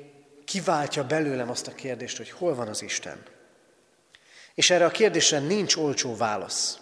kiváltja 0.44 1.06
belőlem 1.06 1.50
azt 1.50 1.66
a 1.66 1.74
kérdést, 1.74 2.16
hogy 2.16 2.30
hol 2.30 2.54
van 2.54 2.68
az 2.68 2.82
Isten. 2.82 3.22
És 4.54 4.70
erre 4.70 4.84
a 4.84 4.90
kérdésre 4.90 5.38
nincs 5.38 5.76
olcsó 5.76 6.16
válasz. 6.16 6.81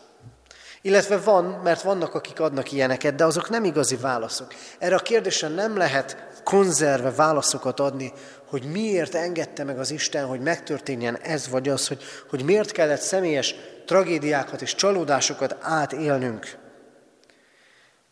Illetve 0.82 1.18
van, 1.18 1.44
mert 1.44 1.82
vannak, 1.82 2.14
akik 2.14 2.40
adnak 2.40 2.72
ilyeneket, 2.72 3.14
de 3.14 3.25
azok 3.25 3.49
nem 3.49 3.64
igazi 3.64 3.96
válaszok. 3.96 4.54
Erre 4.78 4.94
a 4.94 4.99
kérdésre 4.99 5.49
nem 5.49 5.76
lehet 5.76 6.30
konzerve 6.44 7.10
válaszokat 7.10 7.80
adni, 7.80 8.12
hogy 8.46 8.64
miért 8.64 9.14
engedte 9.14 9.64
meg 9.64 9.78
az 9.78 9.90
Isten, 9.90 10.26
hogy 10.26 10.40
megtörténjen 10.40 11.18
ez 11.18 11.49
vagy 11.49 11.68
az, 11.68 11.88
hogy, 11.88 12.02
hogy 12.28 12.44
miért 12.44 12.72
kellett 12.72 13.00
személyes 13.00 13.54
tragédiákat 13.87 14.62
és 14.62 14.75
csalódásokat 14.75 15.56
átélnünk. 15.60 16.58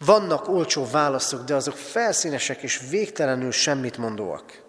Vannak 0.04 0.48
olcsó 0.48 0.86
válaszok, 0.90 1.44
de 1.44 1.54
azok 1.54 1.76
felszínesek 1.76 2.62
és 2.62 2.80
végtelenül 2.90 3.52
semmit 3.52 3.96
mondóak. 3.96 4.62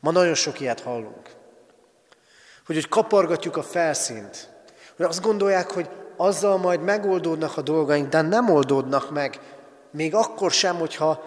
Ma 0.00 0.10
nagyon 0.10 0.34
sok 0.34 0.60
ilyet 0.60 0.80
hallunk. 0.80 1.30
Hogy, 2.66 2.74
hogy 2.74 2.88
kapargatjuk 2.88 3.56
a 3.56 3.62
felszínt. 3.62 4.48
Hogy 4.96 5.06
azt 5.06 5.20
gondolják, 5.20 5.70
hogy 5.70 5.88
azzal 6.20 6.56
majd 6.56 6.82
megoldódnak 6.82 7.56
a 7.56 7.62
dolgaink, 7.62 8.08
de 8.08 8.20
nem 8.20 8.50
oldódnak 8.50 9.10
meg. 9.10 9.40
Még 9.90 10.14
akkor 10.14 10.50
sem, 10.50 10.76
hogyha 10.76 11.22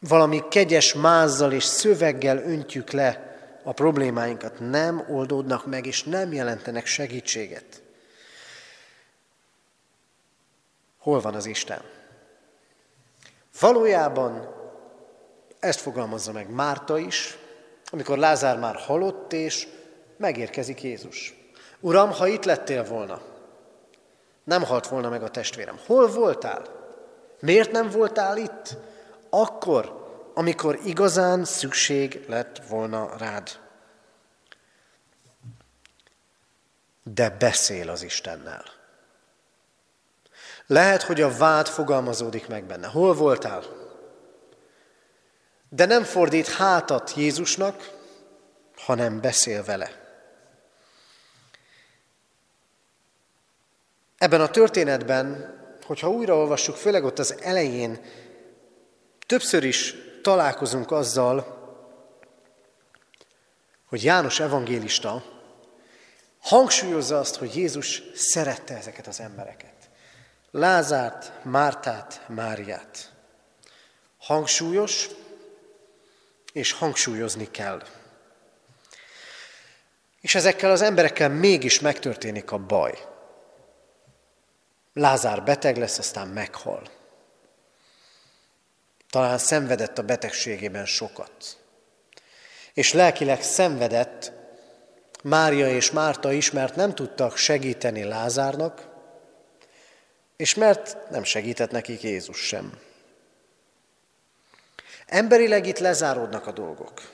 valami 0.00 0.42
kegyes 0.48 0.94
mázzal 0.94 1.52
és 1.52 1.64
szöveggel 1.64 2.38
öntjük 2.38 2.90
le 2.90 3.36
a 3.64 3.72
problémáinkat, 3.72 4.60
nem 4.60 5.04
oldódnak 5.08 5.66
meg, 5.66 5.86
és 5.86 6.02
nem 6.02 6.32
jelentenek 6.32 6.86
segítséget. 6.86 7.82
Hol 10.98 11.20
van 11.20 11.34
az 11.34 11.46
Isten? 11.46 11.82
Valójában 13.60 14.54
ezt 15.58 15.80
fogalmazza 15.80 16.32
meg 16.32 16.50
Márta 16.50 16.98
is, 16.98 17.38
amikor 17.90 18.18
Lázár 18.18 18.58
már 18.58 18.76
halott, 18.76 19.32
és 19.32 19.68
megérkezik 20.16 20.82
Jézus. 20.82 21.45
Uram, 21.80 22.10
ha 22.10 22.26
itt 22.26 22.44
lettél 22.44 22.84
volna, 22.84 23.20
nem 24.44 24.62
halt 24.62 24.86
volna 24.86 25.08
meg 25.08 25.22
a 25.22 25.30
testvérem. 25.30 25.78
Hol 25.86 26.08
voltál? 26.08 26.62
Miért 27.40 27.70
nem 27.70 27.90
voltál 27.90 28.36
itt? 28.36 28.76
Akkor, 29.30 30.04
amikor 30.34 30.78
igazán 30.84 31.44
szükség 31.44 32.24
lett 32.28 32.58
volna 32.68 33.16
rád. 33.18 33.50
De 37.02 37.30
beszél 37.30 37.90
az 37.90 38.02
Istennel. 38.02 38.64
Lehet, 40.66 41.02
hogy 41.02 41.20
a 41.20 41.36
vád 41.36 41.68
fogalmazódik 41.68 42.48
meg 42.48 42.64
benne. 42.64 42.86
Hol 42.86 43.14
voltál? 43.14 43.64
De 45.68 45.86
nem 45.86 46.02
fordít 46.02 46.48
hátat 46.48 47.12
Jézusnak, 47.14 47.90
hanem 48.76 49.20
beszél 49.20 49.64
vele. 49.64 50.05
Ebben 54.26 54.40
a 54.40 54.48
történetben, 54.48 55.54
hogyha 55.84 56.10
újraolvassuk, 56.10 56.76
főleg 56.76 57.04
ott 57.04 57.18
az 57.18 57.40
elején, 57.42 58.00
többször 59.26 59.64
is 59.64 59.94
találkozunk 60.22 60.90
azzal, 60.90 61.58
hogy 63.88 64.04
János 64.04 64.40
evangélista 64.40 65.24
hangsúlyozza 66.40 67.18
azt, 67.18 67.36
hogy 67.36 67.56
Jézus 67.56 68.02
szerette 68.14 68.76
ezeket 68.76 69.06
az 69.06 69.20
embereket. 69.20 69.74
Lázárt, 70.50 71.32
Mártát, 71.42 72.24
Máriát. 72.28 73.12
Hangsúlyos, 74.18 75.08
és 76.52 76.72
hangsúlyozni 76.72 77.50
kell. 77.50 77.82
És 80.20 80.34
ezekkel 80.34 80.70
az 80.70 80.82
emberekkel 80.82 81.28
mégis 81.28 81.80
megtörténik 81.80 82.50
a 82.50 82.58
baj. 82.58 83.14
Lázár 84.98 85.42
beteg 85.42 85.76
lesz, 85.76 85.98
aztán 85.98 86.28
meghal. 86.28 86.82
Talán 89.10 89.38
szenvedett 89.38 89.98
a 89.98 90.02
betegségében 90.02 90.86
sokat. 90.86 91.58
És 92.74 92.92
lelkileg 92.92 93.42
szenvedett 93.42 94.32
Mária 95.22 95.68
és 95.68 95.90
Márta 95.90 96.32
is, 96.32 96.50
mert 96.50 96.76
nem 96.76 96.94
tudtak 96.94 97.36
segíteni 97.36 98.04
Lázárnak, 98.04 98.88
és 100.36 100.54
mert 100.54 101.10
nem 101.10 101.24
segített 101.24 101.70
nekik 101.70 102.02
Jézus 102.02 102.38
sem. 102.38 102.78
Emberileg 105.06 105.66
itt 105.66 105.78
lezáródnak 105.78 106.46
a 106.46 106.52
dolgok. 106.52 107.10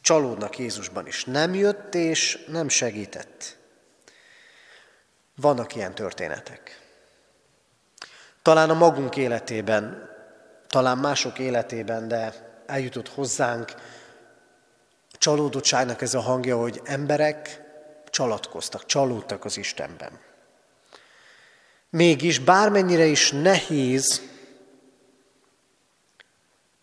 Csalódnak 0.00 0.58
Jézusban 0.58 1.06
is. 1.06 1.24
Nem 1.24 1.54
jött 1.54 1.94
és 1.94 2.44
nem 2.48 2.68
segített. 2.68 3.56
Vannak 5.36 5.74
ilyen 5.74 5.94
történetek. 5.94 6.80
Talán 8.42 8.70
a 8.70 8.74
magunk 8.74 9.16
életében, 9.16 10.10
talán 10.66 10.98
mások 10.98 11.38
életében, 11.38 12.08
de 12.08 12.32
eljutott 12.66 13.08
hozzánk 13.08 13.70
a 15.12 15.16
csalódottságnak 15.18 16.02
ez 16.02 16.14
a 16.14 16.20
hangja, 16.20 16.56
hogy 16.56 16.80
emberek 16.84 17.62
csalatkoztak, 18.10 18.86
csalódtak 18.86 19.44
az 19.44 19.56
Istenben. 19.56 20.20
Mégis 21.90 22.38
bármennyire 22.38 23.04
is 23.04 23.30
nehéz 23.30 24.22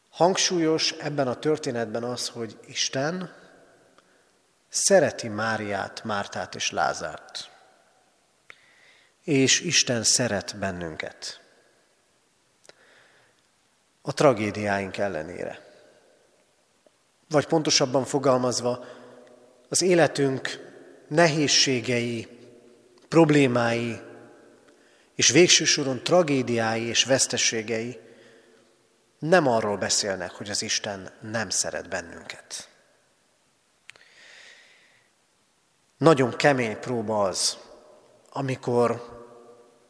Hangsúlyos 0.10 0.92
ebben 0.92 1.28
a 1.28 1.40
történetben 1.40 2.04
az, 2.04 2.28
hogy 2.28 2.58
Isten 2.66 3.34
szereti 4.70 5.28
Máriát, 5.28 6.04
Mártát 6.04 6.56
és 6.56 6.72
Lázárt. 6.72 7.53
És 9.24 9.60
Isten 9.60 10.04
szeret 10.04 10.58
bennünket. 10.58 11.42
A 14.02 14.14
tragédiáink 14.14 14.98
ellenére. 14.98 15.72
Vagy 17.30 17.46
pontosabban 17.46 18.06
fogalmazva, 18.06 18.86
az 19.70 19.82
életünk 19.82 20.72
nehézségei, 21.08 22.28
problémái, 23.08 24.02
és 25.16 25.30
végső 25.30 25.64
soron 25.64 26.04
tragédiái 26.04 26.84
és 26.88 27.04
veszteségei 27.04 28.00
nem 29.20 29.48
arról 29.48 29.78
beszélnek, 29.78 30.32
hogy 30.32 30.50
az 30.50 30.62
Isten 30.62 31.12
nem 31.22 31.50
szeret 31.50 31.90
bennünket. 31.90 32.70
Nagyon 35.98 36.36
kemény 36.36 36.80
próba 36.80 37.24
az, 37.24 37.58
amikor 38.36 39.12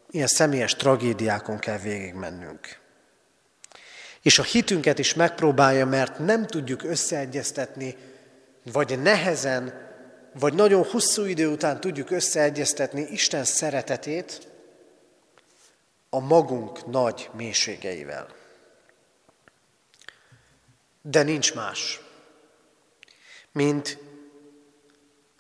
ilyen 0.10 0.28
személyes 0.28 0.76
tragédiákon 0.76 1.60
kell 1.60 1.78
végigmennünk. 1.78 2.80
És 4.22 4.40
a 4.40 4.44
hitünket 4.44 5.00
is 5.00 5.14
megpróbálja, 5.14 5.86
mert 5.86 6.20
nem 6.20 6.46
tudjuk 6.46 6.84
összeegyeztetni, 6.84 7.98
vagy 8.72 9.02
nehezen, 9.02 9.92
vagy 10.40 10.54
nagyon 10.54 10.84
hosszú 10.84 11.26
idő 11.26 11.48
után 11.48 11.80
tudjuk 11.80 12.12
összeegyeztetni 12.12 13.02
Isten 13.02 13.44
szeretetét 13.44 14.48
a 16.10 16.20
magunk 16.20 16.86
nagy 16.86 17.30
mélységeivel. 17.34 18.28
De 21.02 21.24
nincs 21.24 21.54
más, 21.54 22.02
mint 23.52 23.98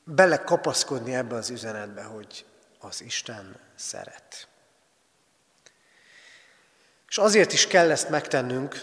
belekapaszkodni 0.04 1.16
ebbe 1.16 1.36
az 1.36 1.50
üzenetbe, 1.50 2.04
hogy 2.04 2.46
az 2.84 3.02
Isten 3.02 3.60
szeret. 3.76 4.48
És 7.08 7.18
azért 7.18 7.54
is 7.54 7.68
kell 7.68 7.92
ezt 7.92 8.10
megtennünk, 8.10 8.82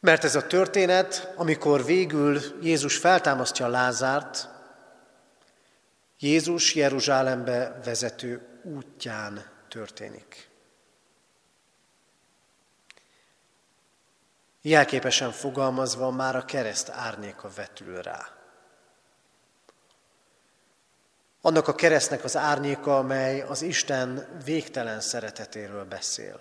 mert 0.00 0.24
ez 0.24 0.34
a 0.34 0.46
történet, 0.46 1.32
amikor 1.36 1.84
végül 1.84 2.40
Jézus 2.62 2.96
feltámasztja 2.96 3.68
Lázárt, 3.68 4.48
Jézus 6.18 6.74
Jeruzsálembe 6.74 7.80
vezető 7.84 8.60
útján 8.62 9.50
történik. 9.68 10.48
Jelképesen 14.62 15.32
fogalmazva 15.32 16.10
már 16.10 16.36
a 16.36 16.44
kereszt 16.44 16.88
árnyéka 16.88 17.50
vetül 17.54 18.02
rá. 18.02 18.43
Annak 21.46 21.68
a 21.68 21.74
keresztnek 21.74 22.24
az 22.24 22.36
árnyéka, 22.36 22.98
amely 22.98 23.40
az 23.40 23.62
Isten 23.62 24.28
végtelen 24.44 25.00
szeretetéről 25.00 25.84
beszél. 25.84 26.40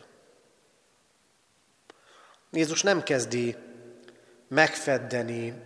Jézus 2.52 2.82
nem 2.82 3.04
kezdi 3.04 3.56
megfeddeni 4.48 5.62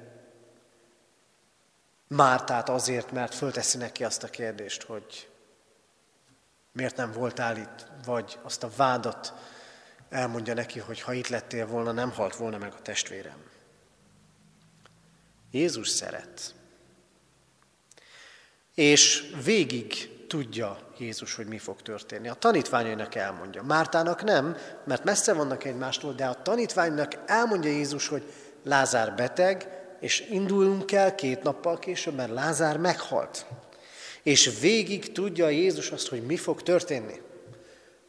Mártát 2.07 2.69
azért, 2.69 3.11
mert 3.11 3.35
fölteszi 3.35 3.77
neki 3.77 4.03
azt 4.03 4.23
a 4.23 4.27
kérdést, 4.27 4.83
hogy 4.83 5.29
miért 6.71 6.95
nem 6.95 7.11
voltál 7.11 7.57
itt, 7.57 7.85
vagy 8.05 8.39
azt 8.41 8.63
a 8.63 8.69
vádat 8.75 9.33
elmondja 10.09 10.53
neki, 10.53 10.79
hogy 10.79 11.01
ha 11.01 11.13
itt 11.13 11.27
lettél 11.27 11.67
volna, 11.67 11.91
nem 11.91 12.11
halt 12.11 12.35
volna 12.35 12.57
meg 12.57 12.73
a 12.73 12.81
testvérem. 12.81 13.49
Jézus 15.51 15.89
szeret. 15.89 16.55
És 18.77 19.23
végig 19.43 20.09
tudja 20.27 20.77
Jézus, 20.97 21.35
hogy 21.35 21.45
mi 21.45 21.57
fog 21.57 21.81
történni. 21.81 22.27
A 22.27 22.33
tanítványainak 22.33 23.15
elmondja. 23.15 23.63
Mártának 23.63 24.23
nem, 24.23 24.57
mert 24.83 25.03
messze 25.03 25.33
vannak 25.33 25.63
egymástól, 25.63 26.13
de 26.13 26.25
a 26.25 26.41
tanítványnak 26.41 27.11
elmondja 27.25 27.69
Jézus, 27.69 28.07
hogy 28.07 28.23
Lázár 28.63 29.15
beteg, 29.15 29.69
és 29.99 30.27
indulunk 30.29 30.91
el 30.91 31.15
két 31.15 31.43
nappal 31.43 31.79
később, 31.79 32.15
mert 32.15 32.31
Lázár 32.31 32.77
meghalt. 32.77 33.45
És 34.23 34.59
végig 34.59 35.11
tudja 35.11 35.49
Jézus 35.49 35.91
azt, 35.91 36.07
hogy 36.07 36.25
mi 36.25 36.37
fog 36.37 36.61
történni. 36.61 37.21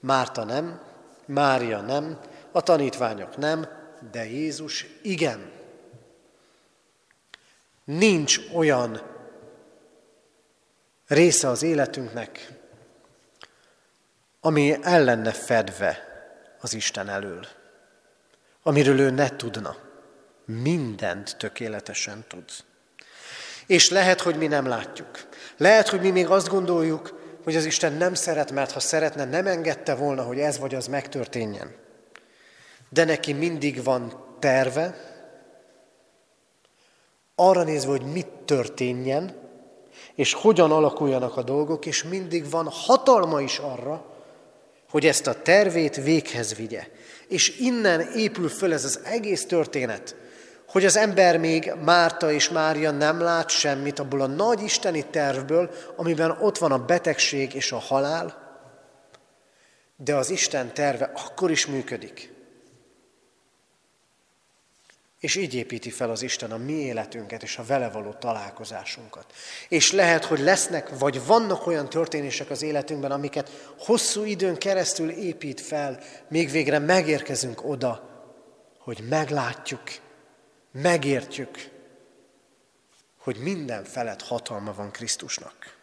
Márta 0.00 0.44
nem, 0.44 0.80
Mária 1.26 1.80
nem, 1.80 2.18
a 2.52 2.60
tanítványok 2.60 3.36
nem, 3.36 3.68
de 4.10 4.24
Jézus 4.24 4.86
igen. 5.02 5.50
Nincs 7.84 8.40
olyan 8.54 9.16
része 11.08 11.48
az 11.48 11.62
életünknek, 11.62 12.52
ami 14.40 14.76
el 14.82 15.04
lenne 15.04 15.32
fedve 15.32 15.98
az 16.60 16.74
Isten 16.74 17.08
elől, 17.08 17.46
amiről 18.62 18.98
ő 18.98 19.10
ne 19.10 19.36
tudna. 19.36 19.76
Mindent 20.44 21.36
tökéletesen 21.38 22.24
tud. 22.28 22.44
És 23.66 23.90
lehet, 23.90 24.20
hogy 24.20 24.36
mi 24.36 24.46
nem 24.46 24.66
látjuk. 24.66 25.28
Lehet, 25.56 25.88
hogy 25.88 26.00
mi 26.00 26.10
még 26.10 26.28
azt 26.28 26.48
gondoljuk, 26.48 27.20
hogy 27.44 27.56
az 27.56 27.64
Isten 27.64 27.92
nem 27.92 28.14
szeret, 28.14 28.50
mert 28.52 28.70
ha 28.70 28.80
szeretne, 28.80 29.24
nem 29.24 29.46
engedte 29.46 29.94
volna, 29.94 30.22
hogy 30.22 30.38
ez 30.38 30.58
vagy 30.58 30.74
az 30.74 30.86
megtörténjen. 30.86 31.74
De 32.88 33.04
neki 33.04 33.32
mindig 33.32 33.82
van 33.82 34.24
terve, 34.38 34.94
arra 37.34 37.62
nézve, 37.62 37.90
hogy 37.90 38.12
mit 38.12 38.26
történjen, 38.26 39.47
és 40.18 40.32
hogyan 40.32 40.72
alakuljanak 40.72 41.36
a 41.36 41.42
dolgok, 41.42 41.86
és 41.86 42.02
mindig 42.02 42.50
van 42.50 42.68
hatalma 42.70 43.40
is 43.40 43.58
arra, 43.58 44.04
hogy 44.90 45.06
ezt 45.06 45.26
a 45.26 45.42
tervét 45.42 45.96
véghez 45.96 46.54
vigye. 46.54 46.86
És 47.28 47.58
innen 47.58 48.00
épül 48.00 48.48
föl 48.48 48.72
ez 48.72 48.84
az 48.84 49.00
egész 49.04 49.46
történet, 49.46 50.16
hogy 50.68 50.84
az 50.84 50.96
ember 50.96 51.38
még 51.38 51.72
Márta 51.84 52.32
és 52.32 52.48
Mária 52.48 52.90
nem 52.90 53.20
lát 53.20 53.48
semmit 53.48 53.98
abból 53.98 54.20
a 54.20 54.26
nagy 54.26 54.62
isteni 54.62 55.04
tervből, 55.10 55.70
amiben 55.96 56.30
ott 56.40 56.58
van 56.58 56.72
a 56.72 56.84
betegség 56.84 57.54
és 57.54 57.72
a 57.72 57.78
halál, 57.78 58.58
de 59.96 60.14
az 60.14 60.30
Isten 60.30 60.74
terve 60.74 61.10
akkor 61.14 61.50
is 61.50 61.66
működik. 61.66 62.37
És 65.20 65.34
így 65.34 65.54
építi 65.54 65.90
fel 65.90 66.10
az 66.10 66.22
Isten 66.22 66.50
a 66.50 66.56
mi 66.56 66.72
életünket 66.72 67.42
és 67.42 67.58
a 67.58 67.64
vele 67.64 67.90
való 67.90 68.12
találkozásunkat. 68.12 69.32
És 69.68 69.92
lehet, 69.92 70.24
hogy 70.24 70.40
lesznek, 70.40 70.98
vagy 70.98 71.26
vannak 71.26 71.66
olyan 71.66 71.88
történések 71.88 72.50
az 72.50 72.62
életünkben, 72.62 73.10
amiket 73.10 73.72
hosszú 73.78 74.24
időn 74.24 74.56
keresztül 74.56 75.10
épít 75.10 75.60
fel, 75.60 75.98
még 76.28 76.50
végre 76.50 76.78
megérkezünk 76.78 77.64
oda, 77.64 78.08
hogy 78.78 79.04
meglátjuk, 79.08 79.82
megértjük, 80.72 81.70
hogy 83.18 83.36
minden 83.36 83.84
felett 83.84 84.22
hatalma 84.22 84.72
van 84.74 84.90
Krisztusnak. 84.90 85.76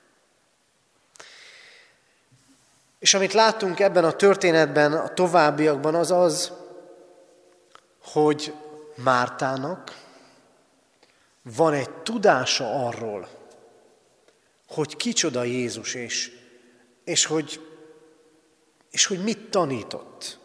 És 3.00 3.14
amit 3.14 3.34
látunk 3.34 3.80
ebben 3.80 4.04
a 4.04 4.12
történetben, 4.12 4.94
a 4.94 5.14
továbbiakban, 5.14 5.96
az 5.96 6.12
az, 6.12 6.52
hogy 8.04 8.54
Mártának 8.96 10.04
van 11.42 11.74
egy 11.74 11.90
tudása 11.90 12.88
arról, 12.88 13.28
hogy 14.68 14.96
kicsoda 14.96 15.44
Jézus, 15.44 15.94
és, 15.94 16.32
és, 17.04 17.26
hogy, 17.26 17.62
és 18.92 19.06
hogy 19.06 19.24
mit 19.24 19.50
tanított. 19.50 20.40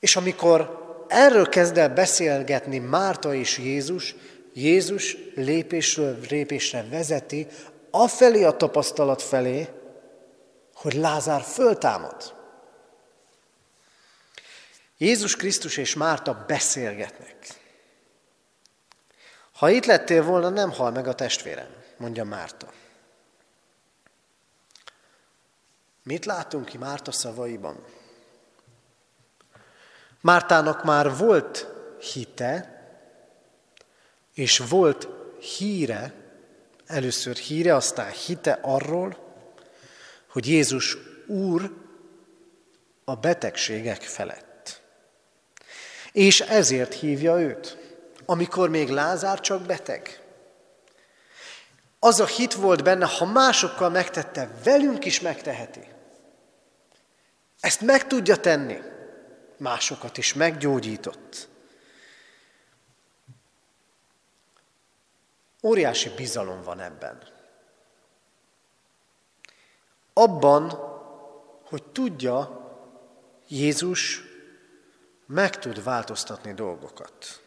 És 0.00 0.16
amikor 0.16 0.80
erről 1.08 1.48
kezd 1.48 1.76
el 1.76 1.88
beszélgetni 1.88 2.78
Márta 2.78 3.34
és 3.34 3.58
Jézus, 3.58 4.14
Jézus 4.54 5.16
lépésről 5.34 6.18
lépésre 6.28 6.84
vezeti 6.90 7.46
afelé 7.90 8.44
a 8.44 8.56
tapasztalat 8.56 9.22
felé, 9.22 9.68
hogy 10.74 10.94
Lázár 10.94 11.40
föltámad. 11.40 12.41
Jézus 15.02 15.36
Krisztus 15.36 15.76
és 15.76 15.94
Márta 15.94 16.44
beszélgetnek. 16.46 17.36
Ha 19.52 19.70
itt 19.70 19.84
lettél 19.84 20.22
volna, 20.22 20.48
nem 20.48 20.70
hal 20.70 20.90
meg 20.90 21.06
a 21.06 21.14
testvérem, 21.14 21.68
mondja 21.96 22.24
Márta. 22.24 22.72
Mit 26.02 26.24
látunk 26.24 26.64
ki 26.64 26.78
Márta 26.78 27.12
szavaiban? 27.12 27.84
Mártának 30.20 30.84
már 30.84 31.16
volt 31.16 31.66
hite, 32.12 32.82
és 34.34 34.58
volt 34.58 35.08
híre, 35.38 36.14
először 36.86 37.36
híre, 37.36 37.74
aztán 37.74 38.10
hite 38.10 38.58
arról, 38.62 39.34
hogy 40.28 40.48
Jézus 40.48 40.96
Úr 41.26 41.72
a 43.04 43.14
betegségek 43.14 44.02
felett. 44.02 44.51
És 46.12 46.40
ezért 46.40 46.94
hívja 46.94 47.40
őt, 47.40 47.78
amikor 48.26 48.68
még 48.68 48.88
Lázár 48.88 49.40
csak 49.40 49.62
beteg. 49.62 50.20
Az 51.98 52.20
a 52.20 52.26
hit 52.26 52.54
volt 52.54 52.82
benne, 52.82 53.06
ha 53.06 53.24
másokkal 53.24 53.90
megtette, 53.90 54.50
velünk 54.64 55.04
is 55.04 55.20
megteheti. 55.20 55.88
Ezt 57.60 57.80
meg 57.80 58.06
tudja 58.06 58.36
tenni. 58.36 58.78
Másokat 59.56 60.16
is 60.16 60.34
meggyógyított. 60.34 61.48
Óriási 65.62 66.08
bizalom 66.16 66.62
van 66.62 66.80
ebben. 66.80 67.22
Abban, 70.12 70.70
hogy 71.64 71.82
tudja, 71.82 72.60
Jézus 73.48 74.31
meg 75.32 75.58
tud 75.58 75.82
változtatni 75.82 76.54
dolgokat, 76.54 77.40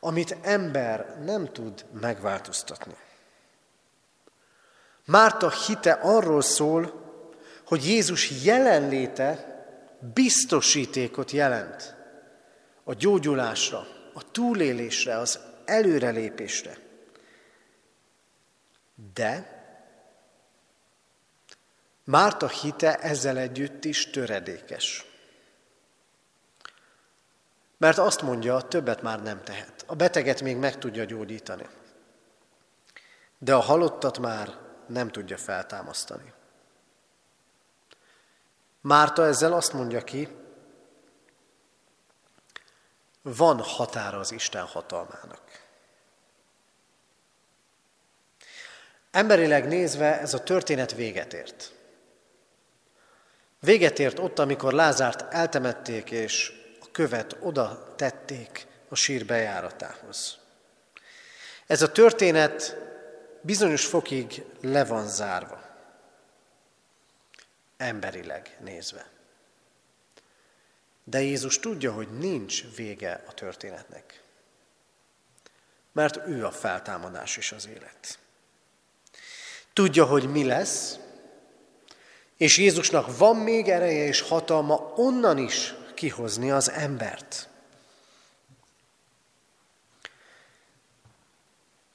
amit 0.00 0.36
ember 0.42 1.18
nem 1.24 1.52
tud 1.52 1.84
megváltoztatni. 2.00 2.96
Márta 5.04 5.50
hite 5.50 5.92
arról 5.92 6.42
szól, 6.42 7.06
hogy 7.64 7.86
Jézus 7.86 8.44
jelenléte 8.44 9.56
biztosítékot 10.14 11.30
jelent 11.30 11.94
a 12.84 12.94
gyógyulásra, 12.94 13.86
a 14.14 14.30
túlélésre, 14.30 15.16
az 15.18 15.38
előrelépésre. 15.64 16.78
De 19.14 19.56
Márta 22.04 22.48
hite 22.48 22.98
ezzel 22.98 23.38
együtt 23.38 23.84
is 23.84 24.10
töredékes. 24.10 25.07
Mert 27.78 27.98
azt 27.98 28.22
mondja, 28.22 28.60
többet 28.60 29.02
már 29.02 29.22
nem 29.22 29.42
tehet. 29.42 29.84
A 29.86 29.94
beteget 29.94 30.40
még 30.40 30.56
meg 30.56 30.78
tudja 30.78 31.04
gyógyítani. 31.04 31.66
De 33.38 33.54
a 33.54 33.60
halottat 33.60 34.18
már 34.18 34.58
nem 34.86 35.08
tudja 35.10 35.36
feltámasztani. 35.36 36.32
Márta 38.80 39.26
ezzel 39.26 39.52
azt 39.52 39.72
mondja 39.72 40.04
ki, 40.04 40.28
van 43.22 43.60
határa 43.60 44.18
az 44.18 44.32
Isten 44.32 44.64
hatalmának. 44.64 45.42
Emberileg 49.10 49.66
nézve 49.66 50.20
ez 50.20 50.34
a 50.34 50.42
történet 50.42 50.94
véget 50.94 51.32
ért. 51.32 51.72
Véget 53.60 53.98
ért 53.98 54.18
ott, 54.18 54.38
amikor 54.38 54.72
Lázárt 54.72 55.34
eltemették, 55.34 56.10
és 56.10 56.52
követ 56.92 57.36
oda 57.40 57.94
tették 57.96 58.66
a 58.88 58.94
sír 58.94 59.26
bejáratához. 59.26 60.38
Ez 61.66 61.82
a 61.82 61.92
történet 61.92 62.76
bizonyos 63.40 63.86
fokig 63.86 64.44
le 64.60 64.84
van 64.84 65.08
zárva, 65.08 65.62
emberileg 67.76 68.56
nézve. 68.60 69.06
De 71.04 71.20
Jézus 71.20 71.58
tudja, 71.58 71.92
hogy 71.92 72.18
nincs 72.18 72.74
vége 72.76 73.22
a 73.28 73.32
történetnek. 73.32 74.22
Mert 75.92 76.26
ő 76.26 76.46
a 76.46 76.50
feltámadás 76.50 77.36
és 77.36 77.52
az 77.52 77.66
élet. 77.66 78.18
Tudja, 79.72 80.04
hogy 80.04 80.30
mi 80.30 80.44
lesz, 80.44 80.98
és 82.36 82.58
Jézusnak 82.58 83.18
van 83.18 83.36
még 83.36 83.68
ereje 83.68 84.04
és 84.04 84.20
hatalma 84.20 84.92
onnan 84.96 85.38
is 85.38 85.74
kihozni 85.98 86.50
az 86.50 86.70
embert. 86.70 87.48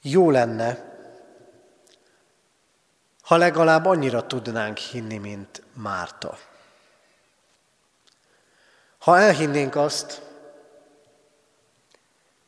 Jó 0.02 0.30
lenne, 0.30 0.92
ha 3.22 3.36
legalább 3.36 3.84
annyira 3.84 4.26
tudnánk 4.26 4.76
hinni, 4.76 5.16
mint 5.16 5.62
Márta. 5.72 6.38
Ha 8.98 9.18
elhinnénk 9.18 9.76
azt, 9.76 10.22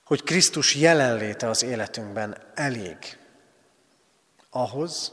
hogy 0.05 0.23
Krisztus 0.23 0.75
jelenléte 0.75 1.49
az 1.49 1.63
életünkben 1.63 2.37
elég 2.55 3.19
ahhoz, 4.51 5.13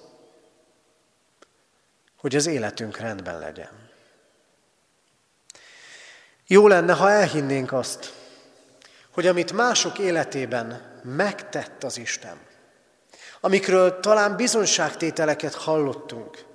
hogy 2.15 2.35
az 2.35 2.45
életünk 2.45 2.97
rendben 2.97 3.39
legyen. 3.39 3.82
Jó 6.47 6.67
lenne, 6.67 6.93
ha 6.93 7.09
elhinnénk 7.09 7.71
azt, 7.71 8.13
hogy 9.11 9.27
amit 9.27 9.51
mások 9.53 9.99
életében 9.99 10.99
megtett 11.03 11.83
az 11.83 11.97
Isten, 11.97 12.39
amikről 13.39 13.99
talán 13.99 14.35
bizonságtételeket 14.35 15.53
hallottunk, 15.53 16.45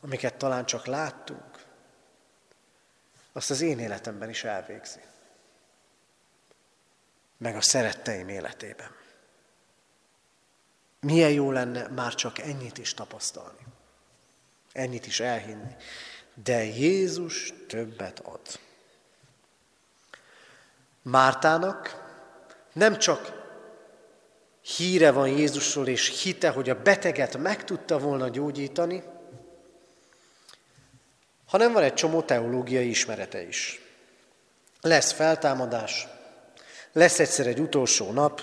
amiket 0.00 0.34
talán 0.34 0.64
csak 0.64 0.86
láttunk, 0.86 1.64
azt 3.32 3.50
az 3.50 3.60
én 3.60 3.78
életemben 3.78 4.28
is 4.28 4.44
elvégzi. 4.44 5.00
Meg 7.38 7.56
a 7.56 7.60
szeretteim 7.60 8.28
életében. 8.28 8.90
Milyen 11.00 11.30
jó 11.30 11.50
lenne 11.50 11.88
már 11.88 12.14
csak 12.14 12.38
ennyit 12.38 12.78
is 12.78 12.94
tapasztalni. 12.94 13.66
Ennyit 14.72 15.06
is 15.06 15.20
elhinni. 15.20 15.76
De 16.42 16.64
Jézus 16.64 17.52
többet 17.68 18.18
ad. 18.18 18.40
Mártának 21.02 22.02
nem 22.72 22.98
csak 22.98 23.42
híre 24.60 25.10
van 25.10 25.28
Jézusról, 25.28 25.88
és 25.88 26.22
hite, 26.22 26.48
hogy 26.48 26.70
a 26.70 26.82
beteget 26.82 27.36
meg 27.36 27.64
tudta 27.64 27.98
volna 27.98 28.28
gyógyítani, 28.28 29.02
hanem 31.46 31.72
van 31.72 31.82
egy 31.82 31.94
csomó 31.94 32.22
teológiai 32.22 32.88
ismerete 32.88 33.42
is. 33.46 33.80
Lesz 34.80 35.12
feltámadás, 35.12 36.06
lesz 36.92 37.18
egyszer 37.18 37.46
egy 37.46 37.60
utolsó 37.60 38.12
nap, 38.12 38.42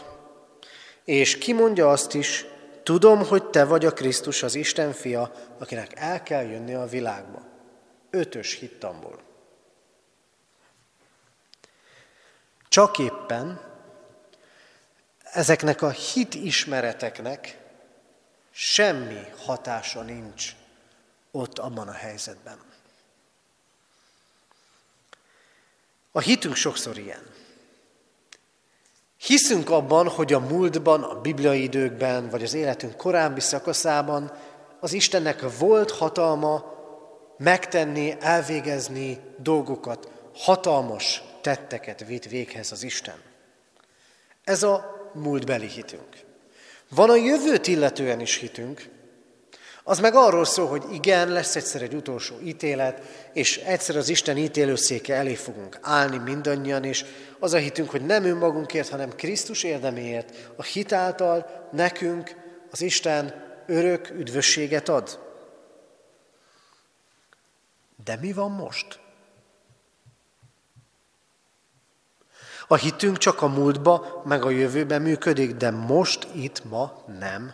és 1.04 1.38
kimondja 1.38 1.90
azt 1.90 2.14
is, 2.14 2.46
tudom, 2.84 3.26
hogy 3.26 3.44
te 3.44 3.66
vagy 3.66 3.86
a 3.86 3.94
Krisztus, 3.94 4.44
az 4.44 4.56
Isten 4.56 4.94
fia, 4.94 5.32
akinek 5.60 5.92
el 5.96 6.24
kell 6.24 6.46
jönni 6.46 6.74
a 6.74 6.86
világba. 6.86 7.51
Ötös 8.12 8.54
hittamból. 8.54 9.20
Csak 12.70 12.98
éppen 12.98 13.62
ezeknek 15.24 15.82
a 15.82 15.90
hit 15.90 16.34
ismereteknek 16.34 17.58
semmi 18.52 19.26
hatása 19.46 20.02
nincs 20.02 20.56
ott 21.32 21.60
abban 21.60 21.88
a 21.88 21.92
helyzetben. 21.92 22.58
A 26.12 26.20
hitünk 26.20 26.56
sokszor 26.56 26.98
ilyen. 26.98 27.30
Hiszünk 29.18 29.70
abban, 29.70 30.08
hogy 30.08 30.34
a 30.34 30.40
múltban, 30.40 31.04
a 31.04 31.22
bibliai 31.22 31.64
időkben, 31.64 32.30
vagy 32.30 32.44
az 32.44 32.54
életünk 32.54 32.96
korábbi 32.96 33.40
szakaszában 33.40 34.32
az 34.80 34.94
Istennek 34.94 35.58
volt 35.58 35.92
hatalma 35.92 36.80
megtenni, 37.44 38.16
elvégezni 38.20 39.20
dolgokat, 39.38 40.12
hatalmas 40.34 41.24
tetteket 41.42 42.06
vitt 42.08 42.26
véghez 42.26 42.72
az 42.72 42.84
Isten. 42.84 43.16
Ez 44.44 44.64
a 44.64 45.10
múltbeli 45.14 45.68
hitünk. 45.68 46.18
Van 46.90 47.10
a 47.10 47.16
jövőt 47.16 47.68
illetően 47.68 48.20
is 48.20 48.36
hitünk, 48.36 48.90
az 49.84 50.00
meg 50.00 50.16
arról 50.16 50.46
szól, 50.46 50.68
hogy 50.68 50.84
igen, 50.92 51.30
lesz 51.30 51.56
egyszer 51.56 51.82
egy 51.82 51.94
utolsó 51.94 52.36
ítélet, 52.44 53.02
és 53.34 53.58
egyszer 53.58 53.96
az 53.96 54.10
Isten 54.10 54.38
ítélőszéke 54.38 55.16
elé 55.16 55.36
fogunk 55.36 55.78
állni 55.82 56.18
mindannyian, 56.18 56.84
és 56.84 57.06
az 57.40 57.54
a 57.54 57.58
hitünk, 57.58 57.90
hogy 57.90 58.06
nem 58.06 58.24
önmagunkért, 58.24 58.90
hanem 58.90 59.16
Krisztus 59.16 59.64
érdeméért, 59.64 60.36
a 60.56 60.64
hit 60.64 60.92
által 60.92 61.68
nekünk 61.72 62.36
az 62.72 62.82
Isten 62.82 63.34
örök 63.68 64.10
üdvösséget 64.10 64.90
ad. 64.90 65.31
De 68.04 68.16
mi 68.16 68.34
van 68.34 68.52
most? 68.52 69.00
A 72.68 72.76
hitünk 72.76 73.18
csak 73.18 73.42
a 73.42 73.48
múltba, 73.48 74.22
meg 74.26 74.44
a 74.44 74.50
jövőben 74.50 75.02
működik, 75.02 75.56
de 75.56 75.72
most, 75.72 76.28
itt, 76.34 76.64
ma 76.64 77.04
nem. 77.20 77.54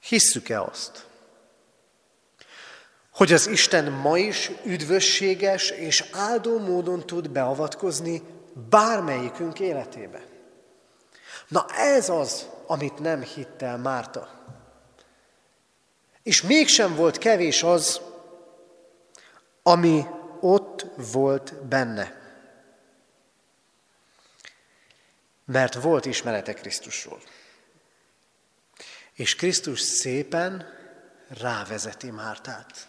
Hisszük-e 0.00 0.62
azt, 0.62 1.06
hogy 3.12 3.32
az 3.32 3.46
Isten 3.46 3.92
ma 3.92 4.18
is 4.18 4.50
üdvösséges 4.64 5.70
és 5.70 6.04
áldó 6.12 6.58
módon 6.58 7.06
tud 7.06 7.30
beavatkozni 7.30 8.22
bármelyikünk 8.70 9.60
életébe? 9.60 10.22
Na 11.48 11.66
ez 11.76 12.08
az, 12.08 12.48
amit 12.66 12.98
nem 12.98 13.22
hitt 13.22 13.62
el 13.62 13.78
Márta. 13.78 14.41
És 16.22 16.42
mégsem 16.42 16.94
volt 16.94 17.18
kevés 17.18 17.62
az, 17.62 18.00
ami 19.62 20.06
ott 20.40 20.86
volt 21.12 21.66
benne. 21.66 22.20
Mert 25.44 25.74
volt 25.74 26.06
ismerete 26.06 26.54
Krisztusról. 26.54 27.20
És 29.12 29.34
Krisztus 29.34 29.80
szépen 29.80 30.66
rávezeti 31.28 32.10
Mártát. 32.10 32.88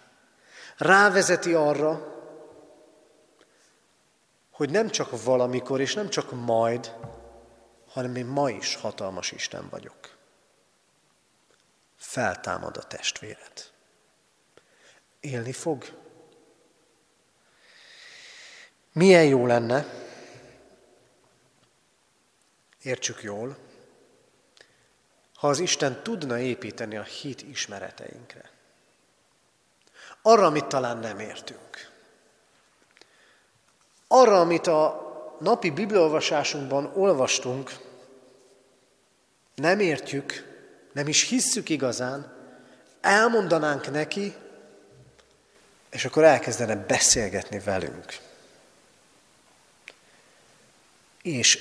Rávezeti 0.77 1.53
arra, 1.53 2.13
hogy 4.51 4.69
nem 4.69 4.89
csak 4.89 5.23
valamikor 5.23 5.81
és 5.81 5.93
nem 5.93 6.09
csak 6.09 6.31
majd, 6.31 6.95
hanem 7.87 8.15
én 8.15 8.25
ma 8.25 8.49
is 8.49 8.75
hatalmas 8.75 9.31
Isten 9.31 9.69
vagyok. 9.69 10.17
Feltámad 12.03 12.77
a 12.77 12.83
testvéred. 12.83 13.71
Élni 15.19 15.51
fog? 15.51 15.83
Milyen 18.91 19.25
jó 19.25 19.45
lenne, 19.45 19.85
értsük 22.81 23.21
jól, 23.21 23.57
ha 25.35 25.47
az 25.47 25.59
Isten 25.59 26.03
tudna 26.03 26.39
építeni 26.39 26.97
a 26.97 27.03
hit 27.03 27.41
ismereteinkre. 27.41 28.51
Arra, 30.21 30.45
amit 30.45 30.65
talán 30.65 30.97
nem 30.97 31.19
értünk. 31.19 31.91
Arra, 34.07 34.39
amit 34.39 34.67
a 34.67 35.01
napi 35.39 35.69
bibliolvasásunkban 35.69 36.91
olvastunk, 36.95 37.71
nem 39.55 39.79
értjük, 39.79 40.52
nem 40.93 41.07
is 41.07 41.27
hisszük 41.27 41.69
igazán, 41.69 42.33
elmondanánk 43.01 43.91
neki, 43.91 44.33
és 45.89 46.05
akkor 46.05 46.23
elkezdene 46.23 46.75
beszélgetni 46.75 47.59
velünk. 47.59 48.17
És 51.21 51.59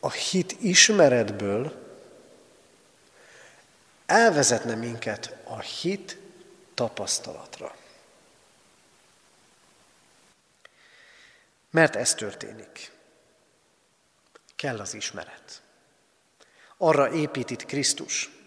a 0.00 0.10
hit 0.10 0.56
ismeretből 0.60 1.88
elvezetne 4.06 4.74
minket 4.74 5.36
a 5.44 5.60
hit 5.60 6.18
tapasztalatra. 6.74 7.76
Mert 11.70 11.96
ez 11.96 12.14
történik. 12.14 12.90
Kell 14.56 14.78
az 14.80 14.94
ismeret. 14.94 15.62
Arra 16.76 17.12
épít 17.12 17.50
itt 17.50 17.64
Krisztus. 17.64 18.39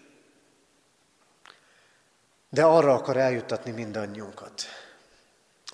De 2.54 2.64
arra 2.64 2.94
akar 2.94 3.16
eljuttatni 3.16 3.70
mindannyiunkat, 3.70 4.62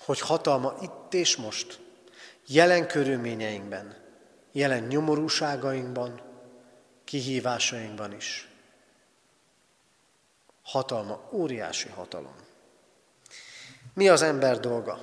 hogy 0.05 0.19
hatalma 0.19 0.73
itt 0.81 1.13
és 1.13 1.35
most, 1.35 1.79
jelen 2.47 2.87
körülményeinkben, 2.87 3.95
jelen 4.51 4.83
nyomorúságainkban, 4.83 6.21
kihívásainkban 7.03 8.13
is. 8.13 8.49
Hatalma, 10.63 11.29
óriási 11.31 11.89
hatalom. 11.89 12.35
Mi 13.93 14.09
az 14.09 14.21
ember 14.21 14.59
dolga? 14.59 14.99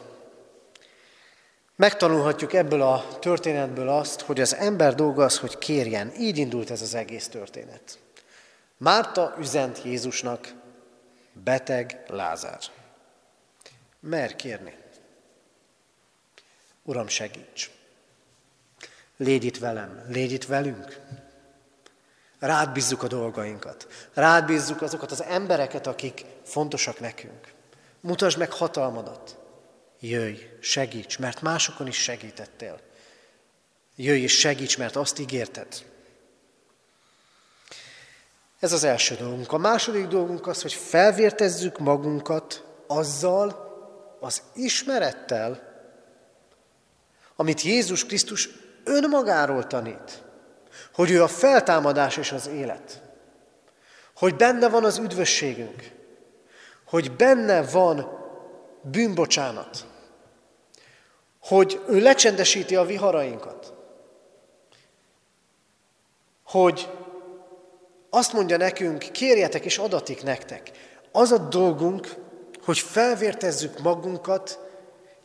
Megtanulhatjuk 1.77 2.53
ebből 2.53 2.83
a 2.83 3.19
történetből 3.19 3.89
azt, 3.89 4.21
hogy 4.21 4.41
az 4.41 4.55
ember 4.55 4.95
dolga 4.95 5.25
az, 5.25 5.39
hogy 5.39 5.59
kérjen. 5.59 6.13
Így 6.19 6.39
indult 6.39 6.71
ez 6.71 6.83
az 6.83 6.95
egész 6.95 7.29
történet. 7.29 7.99
Márta 8.77 9.35
üzent 9.39 9.83
Jézusnak, 9.85 10.58
beteg 11.33 12.05
Lázár. 12.07 12.61
Mer 14.01 14.37
kérni. 14.37 14.75
Uram, 16.83 17.09
segíts! 17.09 17.71
Légy 19.17 19.45
itt 19.45 19.59
velem, 19.59 20.05
légy 20.09 20.33
itt 20.33 20.45
velünk. 20.45 21.01
Rád 22.39 22.73
bízzuk 22.73 23.03
a 23.03 23.07
dolgainkat. 23.07 24.09
Rád 24.15 24.45
bízzuk 24.47 24.83
azokat 24.83 25.11
az 25.11 25.23
embereket, 25.23 25.87
akik 25.87 26.25
fontosak 26.43 27.01
nekünk. 27.01 27.53
Mutasd 28.01 28.39
meg 28.39 28.53
hatalmadat. 28.53 29.39
Jöjj, 30.01 30.41
segíts, 30.61 31.19
mert 31.19 31.43
másokon 31.43 31.87
is 31.87 32.03
segítettél. 32.03 32.81
Jöjj 33.97 34.23
és 34.23 34.39
segíts, 34.39 34.79
mert 34.79 34.97
azt 34.97 35.19
ígérted. 35.19 35.67
Ez 38.59 38.73
az 38.73 38.85
első 38.85 39.15
dolgunk. 39.15 39.53
A 39.53 39.59
második 39.59 40.07
dolgunk 40.07 40.47
az, 40.47 40.63
hogy 40.63 40.73
felvértezzük 40.73 41.79
magunkat 41.79 42.65
azzal 42.87 43.67
az 44.21 44.43
ismerettel, 44.55 45.67
amit 47.37 47.63
Jézus 47.63 48.07
Krisztus 48.07 48.49
önmagáról 48.85 49.67
tanít. 49.67 50.23
Hogy 50.95 51.11
ő 51.11 51.23
a 51.23 51.29
feltámadás 51.29 52.17
és 52.17 52.33
az 52.33 52.47
élet. 52.47 53.03
Hogy 54.15 54.37
benne 54.37 54.69
van 54.69 54.85
az 54.85 54.99
üdvösségünk. 54.99 55.93
Hogy 56.85 57.13
benne 57.13 57.63
van 57.63 58.19
bűnbocsánat. 58.83 59.87
Hogy 61.41 61.83
ő 61.89 62.01
lecsendesíti 62.01 62.77
a 62.77 62.85
viharainkat. 62.85 63.75
Hogy 66.45 66.89
azt 68.11 68.33
mondja 68.33 68.57
nekünk, 68.57 68.99
kérjetek 68.99 69.65
és 69.65 69.79
adatik 69.79 70.23
nektek. 70.23 70.71
Az 71.13 71.33
a 71.33 71.39
dolgunk, 71.39 72.15
hogy 72.65 72.79
felvértezzük 72.79 73.79
magunkat 73.83 74.59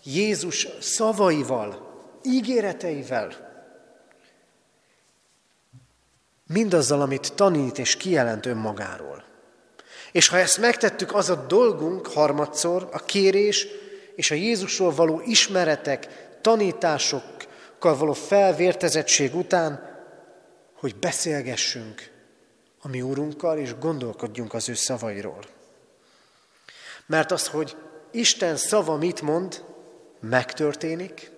Jézus 0.03 0.67
szavaival, 0.79 1.91
ígéreteivel, 2.23 3.51
mindazzal, 6.47 7.01
amit 7.01 7.33
tanít 7.35 7.77
és 7.77 7.97
kijelent 7.97 8.45
önmagáról. 8.45 9.23
És 10.11 10.27
ha 10.27 10.37
ezt 10.37 10.57
megtettük, 10.57 11.13
az 11.13 11.29
a 11.29 11.35
dolgunk 11.35 12.07
harmadszor, 12.07 12.89
a 12.91 12.99
kérés 12.99 13.67
és 14.15 14.31
a 14.31 14.35
Jézusról 14.35 14.91
való 14.91 15.21
ismeretek, 15.25 16.07
tanításokkal 16.41 17.97
való 17.97 18.13
felvértezettség 18.13 19.35
után, 19.35 19.91
hogy 20.73 20.95
beszélgessünk 20.95 22.12
a 22.85 22.87
mi 22.87 23.01
Úrunkkal, 23.01 23.57
és 23.57 23.77
gondolkodjunk 23.77 24.53
az 24.53 24.69
ő 24.69 24.73
szavairól. 24.73 25.43
Mert 27.05 27.31
az, 27.31 27.47
hogy 27.47 27.77
Isten 28.11 28.55
szava 28.55 28.95
mit 28.95 29.21
mond, 29.21 29.65
megtörténik, 30.19 31.31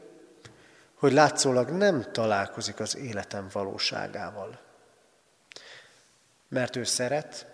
hogy 0.95 1.13
látszólag 1.13 1.69
nem 1.69 2.11
találkozik 2.11 2.79
az 2.79 2.97
életem 2.97 3.47
valóságával. 3.51 4.59
Mert 6.47 6.75
ő 6.75 6.83
szeret, 6.83 7.45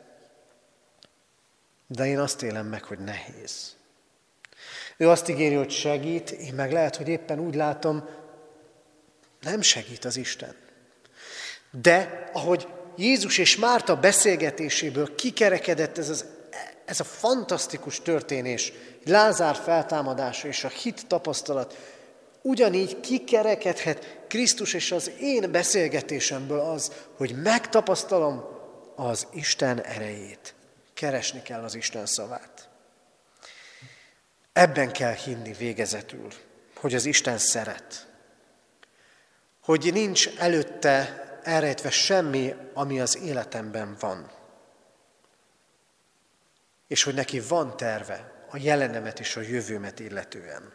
de 1.87 2.05
én 2.05 2.19
azt 2.19 2.41
élem 2.41 2.65
meg, 2.65 2.83
hogy 2.83 2.99
nehéz. 2.99 3.75
Ő 4.97 5.09
azt 5.09 5.29
ígéri, 5.29 5.55
hogy 5.55 5.71
segít, 5.71 6.31
én 6.31 6.53
meg 6.53 6.71
lehet, 6.71 6.95
hogy 6.95 7.07
éppen 7.07 7.39
úgy 7.39 7.55
látom, 7.55 8.09
nem 9.41 9.61
segít 9.61 10.05
az 10.05 10.15
Isten. 10.15 10.55
De 11.71 12.29
ahogy 12.33 12.67
Jézus 13.01 13.37
és 13.37 13.55
Márta 13.55 13.95
beszélgetéséből 13.95 15.15
kikerekedett 15.15 15.97
ez, 15.97 16.09
az, 16.09 16.25
ez 16.85 16.99
a 16.99 17.03
fantasztikus 17.03 18.01
történés, 18.01 18.73
Lázár 19.05 19.55
feltámadása 19.55 20.47
és 20.47 20.63
a 20.63 20.67
hit 20.67 21.07
tapasztalat, 21.07 21.77
ugyanígy 22.41 22.99
kikerekedhet 22.99 24.17
Krisztus 24.27 24.73
és 24.73 24.91
az 24.91 25.11
én 25.19 25.51
beszélgetésemből 25.51 26.59
az, 26.59 26.91
hogy 27.17 27.41
megtapasztalom 27.41 28.43
az 28.95 29.27
Isten 29.33 29.81
erejét. 29.81 30.53
Keresni 30.93 31.41
kell 31.41 31.63
az 31.63 31.75
Isten 31.75 32.05
szavát. 32.05 32.69
Ebben 34.53 34.91
kell 34.91 35.13
hinni 35.13 35.53
végezetül, 35.53 36.27
hogy 36.75 36.95
az 36.95 37.05
Isten 37.05 37.37
szeret. 37.37 38.07
Hogy 39.61 39.89
nincs 39.93 40.29
előtte 40.37 41.25
elrejtve 41.43 41.89
semmi, 41.89 42.55
ami 42.73 42.99
az 42.99 43.17
életemben 43.17 43.95
van. 43.99 44.31
És 46.87 47.03
hogy 47.03 47.13
neki 47.13 47.39
van 47.39 47.77
terve 47.77 48.45
a 48.49 48.57
jelenemet 48.57 49.19
és 49.19 49.35
a 49.35 49.41
jövőmet 49.41 49.99
illetően. 49.99 50.73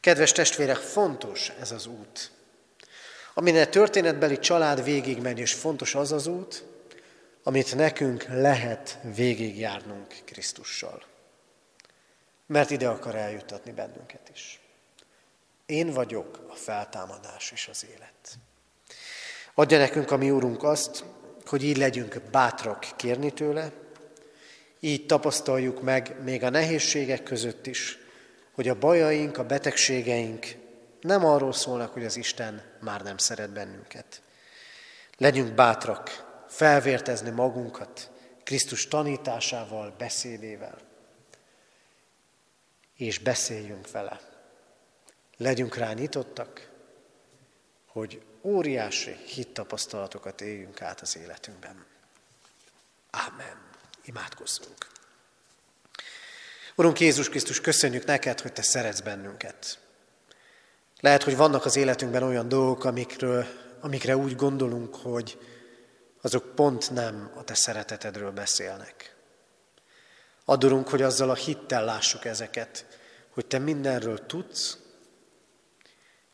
Kedves 0.00 0.32
testvérek, 0.32 0.76
fontos 0.76 1.48
ez 1.48 1.72
az 1.72 1.86
út. 1.86 2.30
Amin 3.34 3.56
a 3.56 3.66
történetbeli 3.66 4.38
család 4.38 4.84
végigmegy, 4.84 5.38
és 5.38 5.52
fontos 5.52 5.94
az 5.94 6.12
az 6.12 6.26
út, 6.26 6.64
amit 7.42 7.74
nekünk 7.74 8.24
lehet 8.24 8.98
végigjárnunk 9.14 10.14
Krisztussal. 10.24 11.02
Mert 12.46 12.70
ide 12.70 12.88
akar 12.88 13.14
eljuttatni 13.14 13.72
bennünket 13.72 14.30
is. 14.34 14.60
Én 15.66 15.92
vagyok 15.92 16.46
a 16.48 16.54
feltámadás 16.54 17.50
és 17.50 17.68
az 17.68 17.86
élet. 17.94 18.38
Adja 19.54 19.78
nekünk 19.78 20.10
a 20.10 20.16
mi 20.16 20.30
Úrunk 20.30 20.62
azt, 20.62 21.04
hogy 21.44 21.64
így 21.64 21.76
legyünk 21.76 22.22
bátrak 22.30 22.86
kérni 22.96 23.32
tőle, 23.32 23.72
így 24.80 25.06
tapasztaljuk 25.06 25.82
meg 25.82 26.16
még 26.22 26.42
a 26.42 26.50
nehézségek 26.50 27.22
között 27.22 27.66
is 27.66 28.00
hogy 28.52 28.68
a 28.68 28.78
bajaink, 28.78 29.38
a 29.38 29.46
betegségeink 29.46 30.46
nem 31.00 31.24
arról 31.24 31.52
szólnak, 31.52 31.92
hogy 31.92 32.04
az 32.04 32.16
Isten 32.16 32.62
már 32.80 33.02
nem 33.02 33.16
szeret 33.16 33.52
bennünket. 33.52 34.22
Legyünk 35.16 35.54
bátrak, 35.54 36.30
felvértezni 36.48 37.30
magunkat 37.30 38.10
Krisztus 38.42 38.88
tanításával, 38.88 39.94
beszédével, 39.98 40.78
és 42.96 43.18
beszéljünk 43.18 43.90
vele. 43.90 44.20
Legyünk 45.36 45.76
rá 45.76 45.92
nyitottak, 45.92 46.70
hogy 47.86 48.22
óriási 48.42 49.16
hittapasztalatokat 49.26 50.40
éljünk 50.40 50.82
át 50.82 51.00
az 51.00 51.16
életünkben. 51.16 51.84
Ámen. 53.10 53.70
Imádkozzunk. 54.04 54.86
Urunk 56.74 57.00
Jézus 57.00 57.28
Krisztus, 57.28 57.60
köszönjük 57.60 58.04
neked, 58.04 58.40
hogy 58.40 58.52
te 58.52 58.62
szeretsz 58.62 59.00
bennünket. 59.00 59.78
Lehet, 61.00 61.22
hogy 61.22 61.36
vannak 61.36 61.64
az 61.64 61.76
életünkben 61.76 62.22
olyan 62.22 62.48
dolgok, 62.48 62.84
amikről, 62.84 63.46
amikre 63.80 64.16
úgy 64.16 64.36
gondolunk, 64.36 64.94
hogy 64.94 65.38
azok 66.20 66.54
pont 66.54 66.90
nem 66.90 67.32
a 67.34 67.44
te 67.44 67.54
szeretetedről 67.54 68.30
beszélnek. 68.30 69.14
Adorunk, 70.44 70.88
hogy 70.88 71.02
azzal 71.02 71.30
a 71.30 71.34
hittel 71.34 71.84
lássuk 71.84 72.24
ezeket, 72.24 72.86
hogy 73.30 73.46
te 73.46 73.58
mindenről 73.58 74.26
tudsz, 74.26 74.78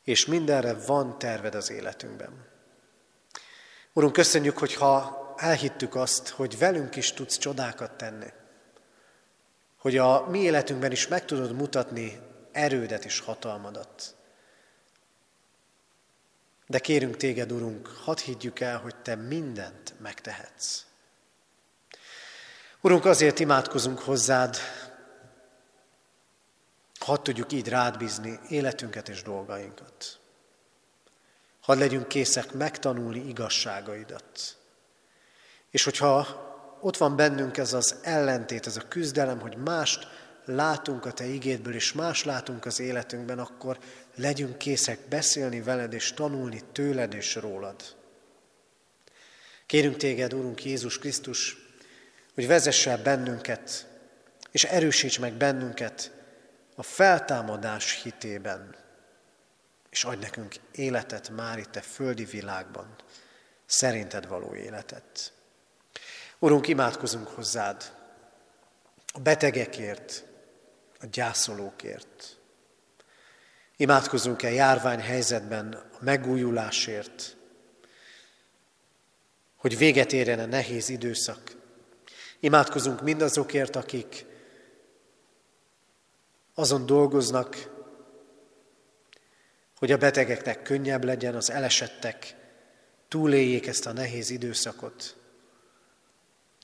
és 0.08 0.26
mindenre 0.26 0.74
van 0.74 1.18
terved 1.18 1.54
az 1.54 1.70
életünkben. 1.70 2.46
Urunk, 3.92 4.12
köszönjük, 4.12 4.58
hogy 4.58 4.74
ha 4.74 5.34
elhittük 5.36 5.94
azt, 5.94 6.28
hogy 6.28 6.58
velünk 6.58 6.96
is 6.96 7.12
tudsz 7.12 7.38
csodákat 7.38 7.92
tenni, 7.92 8.26
hogy 9.76 9.96
a 9.96 10.26
mi 10.26 10.38
életünkben 10.38 10.92
is 10.92 11.08
meg 11.08 11.24
tudod 11.24 11.52
mutatni 11.52 12.20
erődet 12.52 13.04
és 13.04 13.20
hatalmadat. 13.20 14.14
De 16.66 16.78
kérünk 16.78 17.16
téged, 17.16 17.52
Urunk, 17.52 17.86
hadd 17.86 18.18
higgyük 18.18 18.60
el, 18.60 18.78
hogy 18.78 18.96
te 18.96 19.14
mindent 19.14 19.94
megtehetsz. 20.00 20.84
Urunk, 22.80 23.04
azért 23.04 23.38
imádkozunk 23.38 23.98
hozzád, 23.98 24.56
hadd 27.08 27.22
tudjuk 27.22 27.52
így 27.52 27.68
rád 27.68 27.98
bízni 27.98 28.38
életünket 28.48 29.08
és 29.08 29.22
dolgainkat. 29.22 30.18
Hadd 31.60 31.78
legyünk 31.78 32.08
készek 32.08 32.52
megtanulni 32.52 33.28
igazságaidat. 33.28 34.56
És 35.70 35.84
hogyha 35.84 36.46
ott 36.80 36.96
van 36.96 37.16
bennünk 37.16 37.56
ez 37.56 37.72
az 37.72 37.94
ellentét, 38.02 38.66
ez 38.66 38.76
a 38.76 38.88
küzdelem, 38.88 39.40
hogy 39.40 39.56
mást 39.56 40.06
látunk 40.44 41.04
a 41.06 41.12
Te 41.12 41.26
igédből, 41.26 41.74
és 41.74 41.92
más 41.92 42.24
látunk 42.24 42.64
az 42.64 42.80
életünkben, 42.80 43.38
akkor 43.38 43.78
legyünk 44.14 44.58
készek 44.58 44.98
beszélni 45.08 45.60
veled, 45.60 45.92
és 45.92 46.12
tanulni 46.12 46.62
tőled 46.72 47.14
és 47.14 47.34
rólad. 47.34 47.82
Kérünk 49.66 49.96
Téged, 49.96 50.34
Urunk 50.34 50.64
Jézus 50.64 50.98
Krisztus, 50.98 51.56
hogy 52.34 52.46
vezesse 52.46 52.96
bennünket, 52.96 53.86
és 54.50 54.64
erősíts 54.64 55.18
meg 55.18 55.32
bennünket 55.32 56.16
a 56.78 56.82
feltámadás 56.82 58.02
hitében, 58.02 58.74
és 59.90 60.04
adj 60.04 60.20
nekünk 60.20 60.54
életet 60.72 61.28
már 61.28 61.58
itt 61.58 61.76
a 61.76 61.80
földi 61.80 62.24
világban, 62.24 62.94
szerinted 63.66 64.28
való 64.28 64.54
életet. 64.54 65.32
Urunk, 66.38 66.68
imádkozunk 66.68 67.28
hozzád 67.28 67.92
a 69.12 69.20
betegekért, 69.20 70.24
a 71.00 71.06
gyászolókért. 71.06 72.36
Imádkozunk-e 73.76 74.50
járvány 74.50 75.00
helyzetben 75.00 75.72
a 75.72 76.04
megújulásért, 76.04 77.36
hogy 79.56 79.78
véget 79.78 80.12
érjen 80.12 80.38
a 80.38 80.46
nehéz 80.46 80.88
időszak. 80.88 81.56
Imádkozunk 82.40 83.02
mindazokért, 83.02 83.76
akik 83.76 84.27
azon 86.58 86.86
dolgoznak, 86.86 87.70
hogy 89.78 89.92
a 89.92 89.96
betegeknek 89.96 90.62
könnyebb 90.62 91.04
legyen, 91.04 91.34
az 91.34 91.50
elesettek 91.50 92.36
túléljék 93.08 93.66
ezt 93.66 93.86
a 93.86 93.92
nehéz 93.92 94.30
időszakot. 94.30 95.16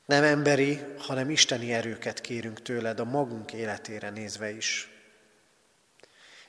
Nem 0.07 0.23
emberi, 0.23 0.81
hanem 0.99 1.31
isteni 1.31 1.73
erőket 1.73 2.21
kérünk 2.21 2.63
tőled 2.63 3.01
a 3.01 3.05
magunk 3.05 3.53
életére 3.53 4.11
nézve 4.11 4.51
is. 4.51 4.89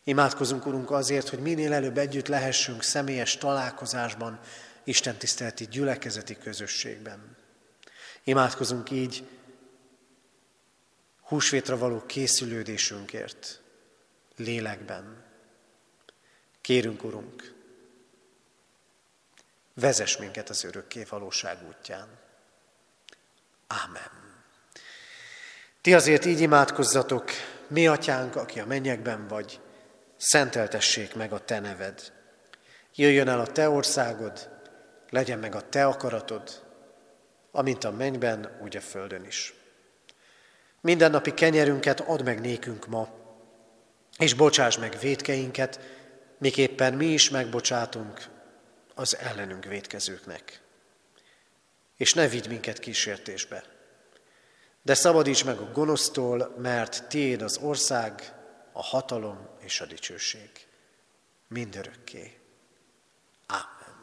Imádkozunk, 0.04 0.66
Urunk, 0.66 0.92
azért, 0.92 1.30
hogy 1.30 1.40
minél 1.40 1.74
előbb 1.74 1.98
együtt 1.98 2.28
lehessünk 2.28 2.84
személyes 2.84 3.38
találkozásban, 3.38 4.40
Isten 4.84 5.16
tiszteleti 5.16 5.68
gyülekezeti 5.68 6.38
közösségben. 6.38 7.38
Imádkozunk 8.24 8.92
így 8.92 9.28
húsvétra 11.26 11.78
való 11.78 12.06
készülődésünkért, 12.06 13.62
lélekben. 14.36 15.24
Kérünk, 16.62 17.04
Urunk, 17.04 17.54
vezess 19.74 20.18
minket 20.18 20.50
az 20.50 20.64
örökké 20.64 21.04
valóság 21.10 21.58
útján. 21.68 22.08
Ámen. 23.68 24.24
Ti 25.82 25.94
azért 25.94 26.26
így 26.26 26.40
imádkozzatok, 26.40 27.32
mi 27.68 27.88
atyánk, 27.88 28.36
aki 28.36 28.60
a 28.60 28.66
mennyekben 28.66 29.28
vagy, 29.28 29.60
szenteltessék 30.18 31.16
meg 31.16 31.34
a 31.34 31.44
te 31.44 31.60
neved. 31.60 32.14
Jöjjön 32.96 33.28
el 33.28 33.40
a 33.40 33.48
te 33.48 33.70
országod, 33.70 34.50
legyen 35.10 35.40
meg 35.40 35.56
a 35.56 35.70
te 35.70 35.86
akaratod, 35.86 36.64
amint 37.52 37.84
a 37.84 37.92
mennyben, 37.92 38.58
úgy 38.62 38.76
a 38.76 38.82
földön 38.82 39.24
is. 39.24 39.54
Mindennapi 40.86 41.34
kenyerünket 41.34 42.00
add 42.00 42.24
meg 42.24 42.40
nékünk 42.40 42.88
ma, 42.88 43.10
és 44.18 44.34
bocsáss 44.34 44.78
meg 44.78 44.98
védkeinket, 45.00 45.80
miképpen 46.38 46.94
mi 46.94 47.06
is 47.06 47.30
megbocsátunk 47.30 48.22
az 48.96 49.18
ellenünk 49.18 49.66
védkezőknek 49.66 50.64
és 51.98 52.14
ne 52.14 52.28
vigy 52.28 52.48
minket 52.48 52.80
kísértésbe. 52.80 53.64
De 54.82 54.94
szabadíts 54.94 55.46
meg 55.46 55.58
a 55.58 55.72
gonosztól, 55.72 56.56
mert 56.58 57.08
tiéd 57.08 57.42
az 57.42 57.58
ország, 57.58 58.34
a 58.72 58.84
hatalom 58.84 59.48
és 59.60 59.82
a 59.82 59.86
dicsőség. 59.86 60.50
Mindörökké. 61.48 62.40
Ámen. 63.48 63.96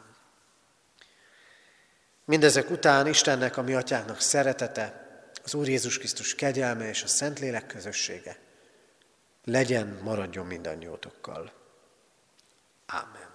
Mindezek 2.25 2.69
után 2.69 3.07
Istennek, 3.07 3.57
a 3.57 3.61
mi 3.61 3.73
atyánknak 3.73 4.19
szeretete, 4.19 5.02
az 5.43 5.53
Úr 5.53 5.67
Jézus 5.67 5.97
Krisztus 5.97 6.35
kegyelme 6.35 6.89
és 6.89 7.03
a 7.03 7.07
Szentlélek 7.07 7.65
közössége 7.65 8.37
legyen, 9.43 9.99
maradjon 10.03 10.45
mindannyiótokkal. 10.45 11.51
Ámen. 12.85 13.32